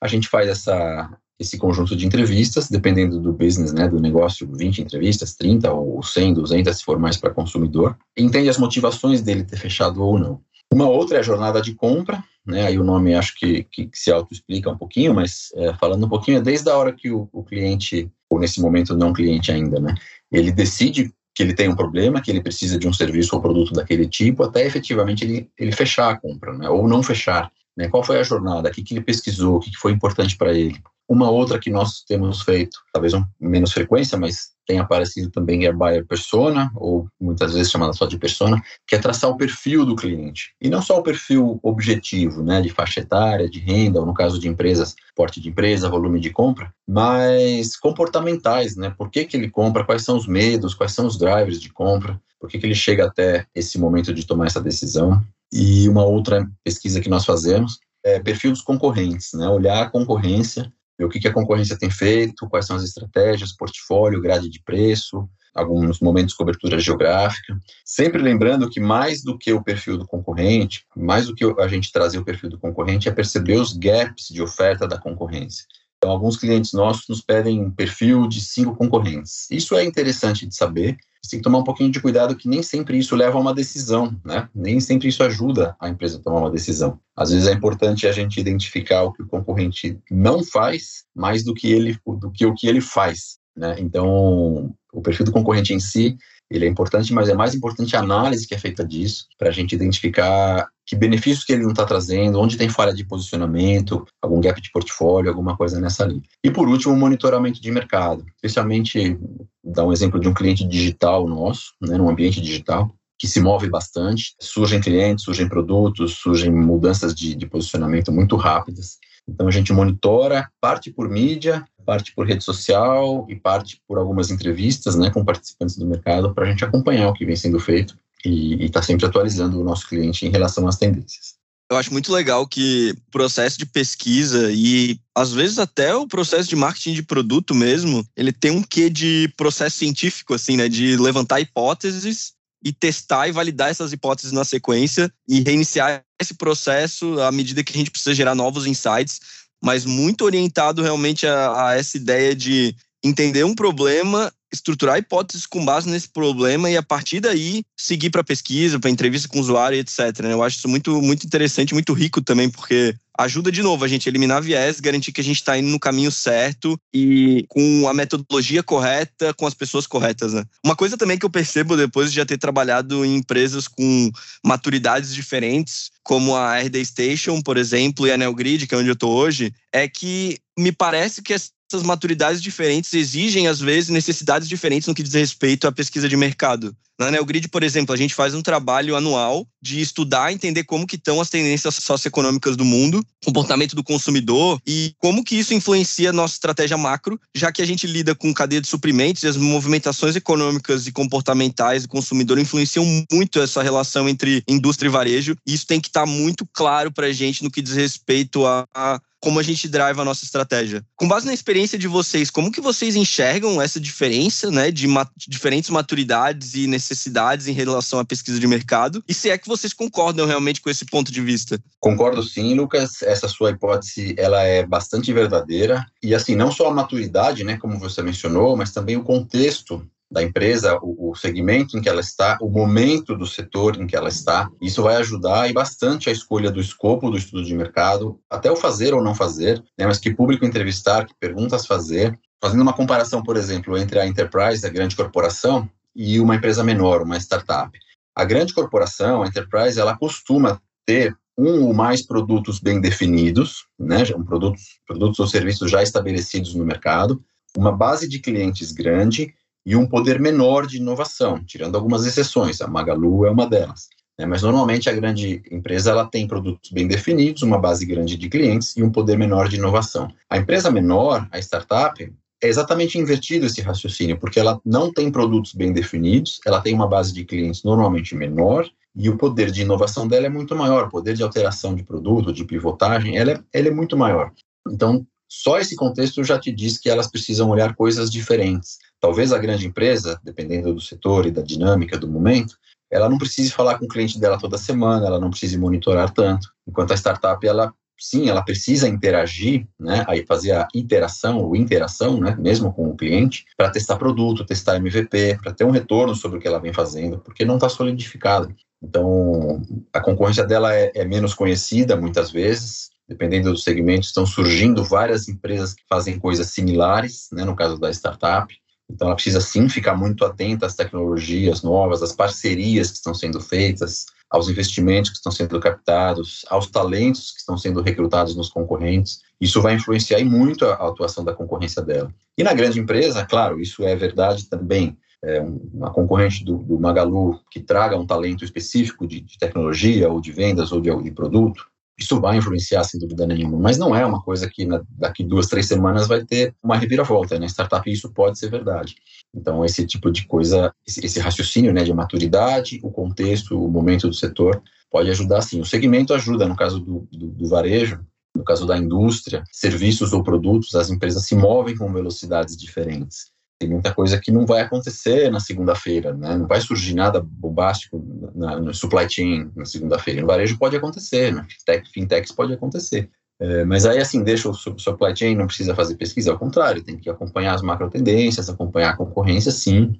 a 0.01 0.07
gente 0.09 0.27
faz 0.27 0.49
essa, 0.49 1.09
esse 1.39 1.57
conjunto 1.57 1.95
de 1.95 2.05
entrevistas, 2.05 2.69
dependendo 2.69 3.19
do 3.19 3.33
business, 3.33 3.73
né, 3.73 3.87
do 3.87 3.99
negócio, 3.99 4.49
20 4.51 4.81
entrevistas, 4.81 5.35
30 5.35 5.71
ou 5.71 6.03
100, 6.03 6.33
200, 6.33 6.77
se 6.77 6.83
for 6.83 6.99
mais 6.99 7.17
para 7.17 7.33
consumidor, 7.33 7.97
entende 8.17 8.49
as 8.49 8.57
motivações 8.57 9.21
dele 9.21 9.43
ter 9.43 9.57
fechado 9.57 10.03
ou 10.03 10.19
não. 10.19 10.41
Uma 10.71 10.87
outra 10.87 11.17
é 11.17 11.19
a 11.19 11.23
jornada 11.23 11.61
de 11.61 11.73
compra, 11.75 12.23
né, 12.45 12.67
aí 12.67 12.77
o 12.77 12.83
nome 12.83 13.13
acho 13.13 13.35
que, 13.35 13.63
que, 13.63 13.87
que 13.87 13.97
se 13.97 14.11
auto-explica 14.11 14.69
um 14.69 14.77
pouquinho, 14.77 15.13
mas 15.13 15.51
é, 15.55 15.73
falando 15.75 16.05
um 16.05 16.09
pouquinho, 16.09 16.37
é 16.37 16.41
desde 16.41 16.69
a 16.69 16.77
hora 16.77 16.91
que 16.91 17.11
o, 17.11 17.29
o 17.31 17.43
cliente, 17.43 18.11
ou 18.29 18.39
nesse 18.39 18.61
momento 18.61 18.95
não 18.95 19.13
cliente 19.13 19.51
ainda, 19.51 19.79
né, 19.79 19.95
ele 20.31 20.51
decide 20.51 21.13
que 21.33 21.41
ele 21.41 21.53
tem 21.53 21.67
um 21.67 21.75
problema, 21.75 22.21
que 22.21 22.29
ele 22.29 22.41
precisa 22.41 22.77
de 22.77 22.87
um 22.87 22.93
serviço 22.93 23.35
ou 23.35 23.41
produto 23.41 23.73
daquele 23.73 24.07
tipo, 24.07 24.43
até 24.43 24.65
efetivamente 24.65 25.23
ele, 25.23 25.49
ele 25.57 25.71
fechar 25.71 26.11
a 26.11 26.17
compra, 26.17 26.53
né, 26.53 26.69
ou 26.69 26.87
não 26.87 27.01
fechar. 27.01 27.51
Né, 27.75 27.87
qual 27.87 28.03
foi 28.03 28.19
a 28.19 28.23
jornada, 28.23 28.69
o 28.69 28.71
que, 28.71 28.83
que 28.83 28.93
ele 28.93 29.01
pesquisou, 29.01 29.55
o 29.55 29.59
que, 29.59 29.71
que 29.71 29.77
foi 29.77 29.91
importante 29.91 30.37
para 30.37 30.53
ele. 30.53 30.79
Uma 31.07 31.29
outra 31.29 31.59
que 31.59 31.69
nós 31.69 32.03
temos 32.07 32.41
feito, 32.41 32.77
talvez 32.93 33.13
com 33.13 33.23
menos 33.39 33.71
frequência, 33.71 34.17
mas 34.17 34.53
tem 34.65 34.79
aparecido 34.79 35.29
também 35.29 35.65
é 35.65 35.71
buyer 35.71 36.05
persona, 36.05 36.71
ou 36.75 37.07
muitas 37.19 37.53
vezes 37.53 37.71
chamada 37.71 37.93
só 37.93 38.05
de 38.05 38.17
persona, 38.17 38.61
que 38.87 38.95
é 38.95 38.99
traçar 38.99 39.29
o 39.29 39.37
perfil 39.37 39.85
do 39.85 39.95
cliente. 39.95 40.53
E 40.61 40.69
não 40.69 40.81
só 40.81 40.97
o 40.97 41.03
perfil 41.03 41.59
objetivo, 41.61 42.43
né, 42.43 42.61
de 42.61 42.69
faixa 42.69 43.01
etária, 43.01 43.49
de 43.49 43.59
renda, 43.59 43.99
ou 43.99 44.05
no 44.05 44.13
caso 44.13 44.39
de 44.39 44.47
empresas, 44.47 44.95
porte 45.15 45.41
de 45.41 45.49
empresa, 45.49 45.89
volume 45.89 46.19
de 46.19 46.29
compra, 46.29 46.73
mas 46.87 47.75
comportamentais, 47.75 48.75
né? 48.75 48.93
Por 48.97 49.09
que, 49.09 49.25
que 49.25 49.35
ele 49.35 49.49
compra, 49.49 49.83
quais 49.83 50.03
são 50.03 50.17
os 50.17 50.27
medos, 50.27 50.73
quais 50.73 50.93
são 50.93 51.05
os 51.05 51.17
drivers 51.17 51.59
de 51.59 51.71
compra, 51.71 52.19
por 52.39 52.49
que, 52.49 52.59
que 52.59 52.65
ele 52.65 52.75
chega 52.75 53.05
até 53.05 53.45
esse 53.53 53.77
momento 53.77 54.13
de 54.13 54.25
tomar 54.25 54.47
essa 54.47 54.61
decisão. 54.61 55.21
E 55.51 55.87
uma 55.87 56.03
outra 56.03 56.49
pesquisa 56.63 56.99
que 56.99 57.09
nós 57.09 57.25
fazemos 57.25 57.79
é 58.03 58.19
perfil 58.19 58.51
dos 58.51 58.61
concorrentes, 58.61 59.33
né? 59.33 59.47
Olhar 59.47 59.81
a 59.81 59.89
concorrência 59.89 60.71
o 61.03 61.09
que, 61.09 61.27
a 61.27 61.33
concorrência 61.33 61.77
tem 61.77 61.89
feito, 61.89 62.47
quais 62.49 62.65
são 62.65 62.75
as 62.75 62.83
estratégias, 62.83 63.55
portfólio, 63.55 64.21
grade 64.21 64.49
de 64.49 64.61
preço, 64.61 65.27
alguns 65.53 65.99
momentos 65.99 66.33
cobertura 66.33 66.79
geográfica. 66.79 67.57
Sempre 67.85 68.21
lembrando 68.21 68.69
que 68.69 68.79
mais 68.79 69.23
do 69.23 69.37
que 69.37 69.53
o 69.53 69.63
perfil 69.63 69.97
do 69.97 70.07
concorrente, 70.07 70.85
mais 70.95 71.27
do 71.27 71.35
que 71.35 71.45
a 71.59 71.67
gente 71.67 71.91
trazer 71.91 72.17
o 72.17 72.25
perfil 72.25 72.49
do 72.49 72.59
concorrente, 72.59 73.07
é 73.07 73.11
perceber 73.11 73.55
os 73.55 73.73
gaps 73.73 74.27
de 74.29 74.41
oferta 74.41 74.87
da 74.87 74.97
concorrência. 74.97 75.65
Então, 76.03 76.11
alguns 76.11 76.35
clientes 76.35 76.73
nossos 76.73 77.07
nos 77.07 77.21
pedem 77.21 77.61
um 77.61 77.71
perfil 77.71 78.27
de 78.27 78.41
cinco 78.41 78.75
concorrentes. 78.75 79.47
Isso 79.49 79.73
é 79.73 79.85
interessante 79.85 80.45
de 80.45 80.53
saber, 80.53 80.97
você 81.21 81.31
tem 81.31 81.39
que 81.39 81.43
tomar 81.45 81.59
um 81.59 81.63
pouquinho 81.63 81.89
de 81.89 82.01
cuidado 82.01 82.35
que 82.35 82.49
nem 82.49 82.61
sempre 82.61 82.97
isso 82.97 83.15
leva 83.15 83.37
a 83.37 83.41
uma 83.41 83.53
decisão, 83.53 84.13
né? 84.25 84.49
Nem 84.53 84.81
sempre 84.81 85.07
isso 85.07 85.23
ajuda 85.23 85.77
a 85.79 85.87
empresa 85.87 86.17
a 86.17 86.21
tomar 86.21 86.41
uma 86.41 86.51
decisão. 86.51 86.99
Às 87.15 87.31
vezes 87.31 87.47
é 87.47 87.53
importante 87.53 88.05
a 88.05 88.11
gente 88.11 88.37
identificar 88.37 89.03
o 89.03 89.13
que 89.13 89.21
o 89.21 89.27
concorrente 89.27 89.97
não 90.11 90.43
faz, 90.43 91.05
mais 91.15 91.41
do 91.41 91.53
que 91.53 91.71
ele, 91.71 91.97
do 92.05 92.29
que 92.29 92.45
o 92.45 92.53
que 92.53 92.67
ele 92.67 92.81
faz, 92.81 93.37
né? 93.55 93.77
Então, 93.79 94.75
o 94.91 95.01
perfil 95.01 95.25
do 95.25 95.31
concorrente 95.31 95.73
em 95.73 95.79
si 95.79 96.17
ele 96.49 96.65
é 96.65 96.69
importante, 96.69 97.13
mas 97.13 97.29
é 97.29 97.33
mais 97.33 97.55
importante 97.55 97.95
a 97.95 97.99
análise 97.99 98.47
que 98.47 98.53
é 98.53 98.57
feita 98.57 98.85
disso, 98.85 99.25
para 99.37 99.49
a 99.49 99.51
gente 99.51 99.73
identificar 99.73 100.67
que 100.85 100.95
benefícios 100.95 101.45
que 101.45 101.53
ele 101.53 101.63
não 101.63 101.71
está 101.71 101.85
trazendo, 101.85 102.39
onde 102.39 102.57
tem 102.57 102.69
falha 102.69 102.93
de 102.93 103.05
posicionamento, 103.05 104.05
algum 104.21 104.41
gap 104.41 104.61
de 104.61 104.71
portfólio, 104.71 105.29
alguma 105.29 105.55
coisa 105.55 105.79
nessa 105.79 106.05
linha. 106.05 106.21
E 106.43 106.51
por 106.51 106.67
último, 106.67 106.93
o 106.93 106.97
monitoramento 106.97 107.61
de 107.61 107.71
mercado, 107.71 108.25
especialmente, 108.35 109.17
dar 109.63 109.85
um 109.85 109.93
exemplo 109.93 110.19
de 110.19 110.27
um 110.27 110.33
cliente 110.33 110.67
digital 110.67 111.27
nosso, 111.27 111.73
né, 111.81 111.97
num 111.97 112.09
ambiente 112.09 112.41
digital, 112.41 112.93
que 113.17 113.27
se 113.27 113.39
move 113.39 113.69
bastante, 113.69 114.35
surgem 114.41 114.81
clientes, 114.81 115.23
surgem 115.23 115.47
produtos, 115.47 116.17
surgem 116.17 116.51
mudanças 116.51 117.15
de, 117.15 117.33
de 117.35 117.47
posicionamento 117.47 118.11
muito 118.11 118.35
rápidas. 118.35 118.97
Então 119.27 119.47
a 119.47 119.51
gente 119.51 119.71
monitora, 119.71 120.49
parte 120.59 120.91
por 120.91 121.07
mídia, 121.07 121.63
parte 121.83 122.13
por 122.15 122.27
rede 122.27 122.43
social 122.43 123.25
e 123.29 123.35
parte 123.35 123.81
por 123.87 123.97
algumas 123.97 124.31
entrevistas 124.31 124.95
né, 124.95 125.09
com 125.09 125.23
participantes 125.23 125.77
do 125.77 125.85
mercado 125.85 126.33
para 126.33 126.45
a 126.45 126.49
gente 126.49 126.63
acompanhar 126.63 127.09
o 127.09 127.13
que 127.13 127.25
vem 127.25 127.35
sendo 127.35 127.59
feito 127.59 127.97
e 128.25 128.65
estar 128.65 128.79
tá 128.79 128.85
sempre 128.85 129.05
atualizando 129.05 129.59
o 129.59 129.63
nosso 129.63 129.87
cliente 129.87 130.25
em 130.25 130.29
relação 130.29 130.67
às 130.67 130.77
tendências. 130.77 131.35
Eu 131.71 131.77
acho 131.77 131.91
muito 131.91 132.11
legal 132.11 132.45
que 132.45 132.91
o 132.91 133.11
processo 133.11 133.57
de 133.57 133.65
pesquisa 133.65 134.51
e 134.51 134.99
às 135.15 135.31
vezes 135.31 135.57
até 135.57 135.95
o 135.95 136.07
processo 136.07 136.47
de 136.47 136.55
marketing 136.55 136.93
de 136.93 137.03
produto 137.03 137.55
mesmo, 137.55 138.05
ele 138.15 138.31
tem 138.31 138.51
um 138.51 138.61
quê 138.61 138.89
de 138.89 139.31
processo 139.35 139.77
científico, 139.77 140.33
assim, 140.33 140.55
né? 140.55 140.69
De 140.69 140.95
levantar 140.97 141.39
hipóteses 141.39 142.33
e 142.63 142.71
testar 142.71 143.27
e 143.27 143.31
validar 143.31 143.69
essas 143.69 143.91
hipóteses 143.91 144.31
na 144.31 144.45
sequência 144.45 145.11
e 145.27 145.41
reiniciar 145.41 146.03
esse 146.21 146.35
processo 146.35 147.19
à 147.21 147.31
medida 147.31 147.63
que 147.63 147.73
a 147.73 147.77
gente 147.77 147.91
precisa 147.91 148.15
gerar 148.15 148.35
novos 148.35 148.65
insights, 148.65 149.19
mas 149.63 149.85
muito 149.85 150.25
orientado 150.25 150.81
realmente 150.81 151.25
a, 151.25 151.69
a 151.69 151.75
essa 151.75 151.95
ideia 151.95 152.35
de 152.35 152.75
entender 153.03 153.45
um 153.45 153.55
problema 153.55 154.31
estruturar 154.53 154.97
hipóteses 154.97 155.45
com 155.45 155.65
base 155.65 155.89
nesse 155.89 156.07
problema 156.07 156.69
e 156.69 156.77
a 156.77 156.83
partir 156.83 157.19
daí 157.19 157.63
seguir 157.75 158.09
para 158.09 158.23
pesquisa, 158.23 158.79
para 158.79 158.89
entrevista 158.89 159.27
com 159.27 159.39
o 159.39 159.41
usuário, 159.41 159.77
etc. 159.77 160.19
Né? 160.21 160.33
Eu 160.33 160.43
acho 160.43 160.57
isso 160.57 160.69
muito, 160.69 161.01
muito 161.01 161.25
interessante, 161.25 161.73
muito 161.73 161.91
rico 161.93 162.21
também, 162.21 162.49
porque 162.49 162.95
ajuda 163.17 163.51
de 163.51 163.61
novo 163.61 163.83
a 163.83 163.87
gente 163.87 164.07
a 164.07 164.11
eliminar 164.11 164.41
viés, 164.41 164.79
garantir 164.79 165.11
que 165.11 165.21
a 165.21 165.23
gente 165.23 165.37
está 165.37 165.57
indo 165.57 165.69
no 165.69 165.79
caminho 165.79 166.11
certo 166.11 166.79
e 166.93 167.45
com 167.47 167.87
a 167.87 167.93
metodologia 167.93 168.63
correta, 168.63 169.33
com 169.33 169.45
as 169.45 169.53
pessoas 169.53 169.85
corretas. 169.85 170.33
Né? 170.33 170.43
Uma 170.63 170.75
coisa 170.75 170.97
também 170.97 171.17
que 171.17 171.25
eu 171.25 171.29
percebo 171.29 171.75
depois 171.75 172.11
de 172.11 172.17
já 172.17 172.25
ter 172.25 172.37
trabalhado 172.37 173.03
em 173.03 173.15
empresas 173.15 173.67
com 173.67 174.11
maturidades 174.43 175.13
diferentes, 175.13 175.91
como 176.03 176.35
a 176.35 176.59
RD 176.59 176.85
Station, 176.85 177.41
por 177.41 177.57
exemplo, 177.57 178.07
e 178.07 178.11
a 178.11 178.17
Neogrid, 178.17 178.67
que 178.67 178.75
é 178.75 178.77
onde 178.77 178.89
eu 178.89 178.93
estou 178.93 179.13
hoje, 179.13 179.53
é 179.71 179.87
que 179.87 180.37
me 180.57 180.71
parece 180.71 181.21
que 181.21 181.33
essas 181.73 181.83
maturidades 181.83 182.41
diferentes 182.41 182.93
exigem, 182.93 183.47
às 183.47 183.59
vezes, 183.59 183.89
necessidades 183.89 184.47
diferentes 184.47 184.87
no 184.87 184.93
que 184.93 185.03
diz 185.03 185.13
respeito 185.13 185.67
à 185.67 185.71
pesquisa 185.71 186.07
de 186.07 186.15
mercado. 186.15 186.75
Na 186.99 187.09
Neogrid, 187.09 187.47
por 187.47 187.63
exemplo, 187.63 187.93
a 187.93 187.97
gente 187.97 188.13
faz 188.13 188.35
um 188.35 188.41
trabalho 188.41 188.95
anual 188.95 189.47
de 189.59 189.81
estudar, 189.81 190.31
entender 190.31 190.63
como 190.63 190.85
que 190.85 190.95
estão 190.95 191.19
as 191.19 191.29
tendências 191.29 191.75
socioeconômicas 191.81 192.55
do 192.55 192.63
mundo, 192.63 193.03
comportamento 193.25 193.75
do 193.75 193.83
consumidor 193.83 194.61
e 194.67 194.93
como 194.99 195.23
que 195.23 195.35
isso 195.35 195.55
influencia 195.55 196.11
a 196.11 196.13
nossa 196.13 196.35
estratégia 196.35 196.77
macro, 196.77 197.19
já 197.33 197.51
que 197.51 197.63
a 197.63 197.65
gente 197.65 197.87
lida 197.87 198.13
com 198.13 198.31
cadeia 198.31 198.61
de 198.61 198.67
suprimentos 198.67 199.23
e 199.23 199.27
as 199.27 199.35
movimentações 199.35 200.15
econômicas 200.15 200.85
e 200.85 200.91
comportamentais 200.91 201.83
do 201.83 201.89
consumidor 201.89 202.37
influenciam 202.37 202.85
muito 203.11 203.41
essa 203.41 203.63
relação 203.63 204.07
entre 204.07 204.43
indústria 204.47 204.87
e 204.87 204.91
varejo. 204.91 205.35
E 205.47 205.53
isso 205.53 205.65
tem 205.65 205.81
que 205.81 205.87
estar 205.87 206.05
muito 206.05 206.45
claro 206.53 206.91
para 206.91 207.07
a 207.07 207.13
gente 207.13 207.43
no 207.43 207.49
que 207.49 207.61
diz 207.61 207.73
respeito 207.73 208.45
a, 208.45 208.67
a 208.73 209.01
como 209.23 209.39
a 209.39 209.43
gente 209.43 209.69
drive 209.69 209.97
a 209.97 210.03
nossa 210.03 210.25
estratégia. 210.25 210.83
Com 210.97 211.07
base 211.07 211.25
na 211.25 211.33
experiência 211.33 211.79
de 211.79 211.87
vocês, 211.87 212.29
como 212.29 212.51
que 212.51 212.59
vocês 212.59 212.93
enxergam 212.93 213.61
essa 213.61 213.79
diferença, 213.79 214.51
né, 214.51 214.69
de 214.69 214.85
diferentes 215.29 215.69
maturidades 215.69 216.55
e 216.55 216.67
necessidades 216.67 217.47
em 217.47 217.53
relação 217.53 217.99
à 217.99 218.03
pesquisa 218.03 218.37
de 218.37 218.45
mercado? 218.45 219.01
E 219.07 219.13
se 219.13 219.29
é 219.29 219.37
que 219.37 219.47
vocês 219.47 219.71
concordam 219.71 220.27
realmente 220.27 220.59
com 220.59 220.69
esse 220.69 220.83
ponto 220.83 221.09
de 221.09 221.21
vista? 221.21 221.57
Concordo 221.79 222.21
sim, 222.21 222.53
Lucas. 222.53 223.01
Essa 223.01 223.29
sua 223.29 223.51
hipótese, 223.51 224.13
ela 224.17 224.43
é 224.43 224.65
bastante 224.65 225.13
verdadeira. 225.13 225.85
E 226.03 226.13
assim, 226.13 226.35
não 226.35 226.51
só 226.51 226.67
a 226.67 226.73
maturidade, 226.73 227.45
né, 227.45 227.55
como 227.55 227.79
você 227.79 228.01
mencionou, 228.01 228.57
mas 228.57 228.73
também 228.73 228.97
o 228.97 229.03
contexto 229.03 229.87
da 230.13 230.21
empresa, 230.21 230.77
o, 230.81 231.09
o, 231.09 231.15
segmento 231.15 231.75
em 231.75 231.81
que 231.81 231.89
ela 231.89 231.99
está, 231.99 232.37
o 232.39 232.49
momento 232.49 233.15
do 233.17 233.25
setor 233.25 233.81
em 233.81 233.87
que 233.87 233.95
ela 233.95 234.09
está. 234.09 234.47
Isso 234.61 234.83
vai 234.83 234.95
ajudar 234.97 235.49
e 235.49 235.53
bastante 235.53 236.09
a 236.09 236.13
escolha 236.13 236.51
do 236.51 236.61
escopo 236.61 237.09
do 237.09 237.17
estudo 237.17 237.43
de 237.43 237.55
mercado, 237.55 238.19
até 238.29 238.51
o 238.51 238.55
fazer 238.55 238.93
ou 238.93 239.03
não 239.03 239.15
fazer, 239.15 239.61
né, 239.77 239.87
mas 239.87 239.97
que 239.97 240.13
público 240.13 240.45
entrevistar, 240.45 241.05
que 241.05 241.15
perguntas 241.19 241.65
fazer. 241.65 242.17
Fazendo 242.39 242.61
uma 242.61 242.73
comparação, 242.73 243.23
por 243.23 243.35
exemplo, 243.35 243.77
entre 243.77 243.99
a 243.99 244.05
enterprise, 244.05 244.65
a 244.65 244.69
grande 244.69 244.95
corporação, 244.95 245.67
e 245.95 246.19
uma 246.19 246.35
empresa 246.35 246.63
menor, 246.63 247.01
uma 247.01 247.17
startup. 247.17 247.77
A 248.15 248.25
grande 248.25 248.53
corporação, 248.53 249.23
a 249.23 249.27
enterprise, 249.27 249.79
ela 249.79 249.97
costuma 249.97 250.59
ter 250.85 251.15
um 251.37 251.63
ou 251.63 251.73
mais 251.73 252.05
produtos 252.05 252.59
bem 252.59 252.79
definidos, 252.79 253.65
né, 253.79 254.03
produtos, 254.25 254.79
produtos 254.85 255.19
ou 255.19 255.27
serviços 255.27 255.71
já 255.71 255.81
estabelecidos 255.81 256.53
no 256.53 256.65
mercado, 256.65 257.23
uma 257.57 257.71
base 257.71 258.07
de 258.07 258.19
clientes 258.19 258.71
grande 258.71 259.33
e 259.65 259.75
um 259.75 259.87
poder 259.87 260.19
menor 260.19 260.67
de 260.67 260.77
inovação, 260.77 261.43
tirando 261.43 261.75
algumas 261.75 262.05
exceções, 262.05 262.61
a 262.61 262.67
Magalu 262.67 263.25
é 263.25 263.31
uma 263.31 263.47
delas. 263.47 263.87
Né, 264.17 264.27
mas 264.27 264.43
normalmente 264.43 264.89
a 264.89 264.93
grande 264.93 265.41
empresa 265.49 265.89
ela 265.89 266.05
tem 266.05 266.27
produtos 266.27 266.71
bem 266.71 266.87
definidos, 266.87 267.41
uma 267.41 267.57
base 267.57 267.85
grande 267.85 268.15
de 268.15 268.29
clientes 268.29 268.77
e 268.77 268.83
um 268.83 268.91
poder 268.91 269.17
menor 269.17 269.49
de 269.49 269.55
inovação. 269.55 270.07
A 270.29 270.37
empresa 270.37 270.69
menor, 270.69 271.27
a 271.31 271.39
startup, 271.39 272.13
é 272.43 272.47
exatamente 272.47 272.99
invertido 272.99 273.45
esse 273.45 273.61
raciocínio, 273.61 274.19
porque 274.19 274.39
ela 274.39 274.59
não 274.65 274.93
tem 274.93 275.09
produtos 275.09 275.53
bem 275.53 275.71
definidos, 275.71 276.39
ela 276.45 276.61
tem 276.61 276.73
uma 276.75 276.87
base 276.87 277.13
de 277.13 277.23
clientes 277.23 277.63
normalmente 277.63 278.15
menor 278.15 278.69
e 278.95 279.09
o 279.09 279.17
poder 279.17 279.49
de 279.49 279.61
inovação 279.61 280.07
dela 280.07 280.27
é 280.27 280.29
muito 280.29 280.55
maior, 280.55 280.85
o 280.85 280.89
poder 280.89 281.15
de 281.15 281.23
alteração 281.23 281.73
de 281.73 281.83
produto, 281.83 282.31
de 282.31 282.45
pivotagem, 282.45 283.17
ela 283.17 283.31
é, 283.31 283.39
ela 283.51 283.69
é 283.69 283.71
muito 283.71 283.97
maior. 283.97 284.31
Então, 284.67 285.07
só 285.35 285.57
esse 285.57 285.75
contexto 285.75 286.23
já 286.23 286.37
te 286.37 286.51
diz 286.51 286.77
que 286.77 286.87
elas 286.87 287.07
precisam 287.07 287.49
olhar 287.49 287.75
coisas 287.75 288.11
diferentes. 288.11 288.77
Talvez 288.99 289.33
a 289.33 289.39
grande 289.39 289.65
empresa, 289.65 290.19
dependendo 290.23 290.71
do 290.71 290.79
setor 290.79 291.25
e 291.25 291.31
da 291.31 291.41
dinâmica 291.41 291.97
do 291.97 292.07
momento, 292.07 292.55
ela 292.91 293.09
não 293.09 293.17
precise 293.17 293.51
falar 293.51 293.79
com 293.79 293.85
o 293.85 293.87
cliente 293.87 294.19
dela 294.19 294.37
toda 294.37 294.59
semana, 294.59 295.07
ela 295.07 295.19
não 295.19 295.31
precise 295.31 295.57
monitorar 295.57 296.11
tanto. 296.11 296.47
Enquanto 296.67 296.91
a 296.91 296.95
startup, 296.95 297.45
ela 297.47 297.73
sim, 297.99 298.29
ela 298.29 298.43
precisa 298.43 298.87
interagir, 298.87 299.65
né, 299.79 300.03
aí 300.07 300.25
fazer 300.25 300.51
a 300.51 300.67
interação 300.75 301.39
ou 301.39 301.55
interação, 301.55 302.19
né, 302.19 302.35
mesmo 302.37 302.71
com 302.71 302.89
o 302.89 302.95
cliente, 302.95 303.45
para 303.57 303.71
testar 303.71 303.95
produto, 303.95 304.45
testar 304.45 304.75
MVP, 304.75 305.39
para 305.41 305.53
ter 305.53 305.63
um 305.63 305.71
retorno 305.71 306.13
sobre 306.13 306.37
o 306.37 306.41
que 306.41 306.47
ela 306.47 306.59
vem 306.59 306.73
fazendo, 306.73 307.19
porque 307.19 307.45
não 307.45 307.55
está 307.55 307.69
solidificado. 307.69 308.53
Então, 308.83 309.61
a 309.93 310.01
concorrência 310.01 310.43
dela 310.43 310.75
é, 310.75 310.91
é 310.93 311.05
menos 311.05 311.33
conhecida 311.33 311.95
muitas 311.95 312.29
vezes, 312.29 312.92
dependendo 313.13 313.51
do 313.51 313.57
segmento, 313.57 314.05
estão 314.05 314.25
surgindo 314.25 314.83
várias 314.83 315.29
empresas 315.29 315.73
que 315.73 315.83
fazem 315.87 316.19
coisas 316.19 316.47
similares, 316.47 317.29
né, 317.31 317.45
no 317.45 317.55
caso 317.55 317.77
da 317.77 317.91
startup. 317.91 318.53
Então, 318.89 319.07
ela 319.07 319.15
precisa 319.15 319.39
sim 319.39 319.69
ficar 319.69 319.95
muito 319.95 320.25
atenta 320.25 320.65
às 320.65 320.75
tecnologias 320.75 321.63
novas, 321.63 322.03
às 322.03 322.11
parcerias 322.11 322.89
que 322.91 322.97
estão 322.97 323.13
sendo 323.13 323.39
feitas, 323.39 324.05
aos 324.29 324.49
investimentos 324.49 325.11
que 325.11 325.17
estão 325.17 325.31
sendo 325.31 325.59
captados, 325.59 326.43
aos 326.49 326.67
talentos 326.67 327.31
que 327.31 327.39
estão 327.39 327.57
sendo 327.57 327.81
recrutados 327.81 328.35
nos 328.35 328.49
concorrentes. 328.49 329.21
Isso 329.39 329.61
vai 329.61 329.75
influenciar 329.75 330.23
muito 330.25 330.65
a, 330.65 330.73
atuação 330.73 331.23
da 331.23 331.33
concorrência 331.33 331.81
dela. 331.81 332.11
E 332.37 332.43
na 332.43 332.53
grande 332.53 332.79
empresa, 332.79 333.25
claro, 333.25 333.61
isso 333.61 333.83
é 333.83 333.95
verdade 333.95 334.49
também. 334.49 334.97
É 335.23 335.39
uma 335.39 335.91
concorrente 335.91 336.43
do, 336.43 336.57
do, 336.57 336.79
Magalu 336.79 337.39
que 337.49 337.61
traga 337.61 337.95
um 337.95 338.05
talento 338.05 338.43
específico 338.43 339.07
de, 339.07 339.21
de 339.21 339.37
tecnologia 339.37 340.09
ou 340.09 340.19
de 340.19 340.31
vendas 340.33 340.71
ou 340.71 340.81
de, 340.81 340.89
de 341.01 341.11
produto, 341.11 341.65
isso 341.97 342.19
vai 342.19 342.37
influenciar, 342.37 342.83
sem 342.83 342.99
dúvida 342.99 343.25
nenhuma, 343.27 343.57
mas 343.59 343.77
não 343.77 343.95
é 343.95 344.05
uma 344.05 344.21
coisa 344.21 344.49
que 344.49 344.65
na, 344.65 344.81
daqui 344.89 345.23
duas, 345.23 345.47
três 345.47 345.67
semanas 345.67 346.07
vai 346.07 346.25
ter 346.25 346.53
uma 346.61 346.77
reviravolta. 346.77 347.35
Na 347.35 347.41
né? 347.41 347.47
startup 347.47 347.89
isso 347.89 348.11
pode 348.11 348.39
ser 348.39 348.49
verdade. 348.49 348.95
Então, 349.33 349.63
esse 349.63 349.85
tipo 349.85 350.11
de 350.11 350.25
coisa, 350.25 350.73
esse, 350.87 351.05
esse 351.05 351.19
raciocínio 351.19 351.73
né, 351.73 351.83
de 351.83 351.93
maturidade, 351.93 352.79
o 352.83 352.91
contexto, 352.91 353.63
o 353.63 353.69
momento 353.69 354.07
do 354.07 354.13
setor, 354.13 354.61
pode 354.91 355.09
ajudar 355.09 355.41
sim. 355.41 355.61
O 355.61 355.65
segmento 355.65 356.13
ajuda, 356.13 356.47
no 356.47 356.55
caso 356.55 356.79
do, 356.79 357.07
do, 357.11 357.27
do 357.29 357.47
varejo, 357.47 357.99
no 358.35 358.43
caso 358.43 358.65
da 358.65 358.77
indústria, 358.77 359.43
serviços 359.51 360.13
ou 360.13 360.23
produtos, 360.23 360.73
as 360.73 360.89
empresas 360.89 361.25
se 361.25 361.35
movem 361.35 361.77
com 361.77 361.93
velocidades 361.93 362.57
diferentes 362.57 363.33
tem 363.59 363.69
muita 363.69 363.93
coisa 363.93 364.19
que 364.19 364.31
não 364.31 364.45
vai 364.45 364.61
acontecer 364.61 365.31
na 365.31 365.39
segunda-feira, 365.39 366.13
né? 366.13 366.37
Não 366.37 366.47
vai 366.47 366.59
surgir 366.59 366.95
nada 366.95 367.21
bombástico 367.21 368.03
na, 368.35 368.59
no 368.59 368.73
supply 368.73 369.09
chain 369.09 369.51
na 369.55 369.65
segunda-feira. 369.65 370.21
No 370.21 370.27
varejo 370.27 370.57
pode 370.57 370.75
acontecer, 370.75 371.33
né? 371.33 371.45
Fintech, 371.49 371.89
fintechs 371.91 372.31
pode 372.31 372.53
acontecer. 372.53 373.09
É, 373.39 373.65
mas 373.65 373.85
aí, 373.85 373.99
assim, 373.99 374.23
deixa 374.23 374.49
o 374.49 374.53
supply 374.53 375.15
chain, 375.15 375.35
não 375.35 375.47
precisa 375.47 375.75
fazer 375.75 375.95
pesquisa, 375.95 376.31
ao 376.31 376.39
contrário, 376.39 376.83
tem 376.83 376.97
que 376.97 377.09
acompanhar 377.09 377.55
as 377.55 377.61
macro 377.61 377.89
tendências, 377.89 378.49
acompanhar 378.49 378.91
a 378.91 378.97
concorrência, 378.97 379.51
sim, 379.51 379.99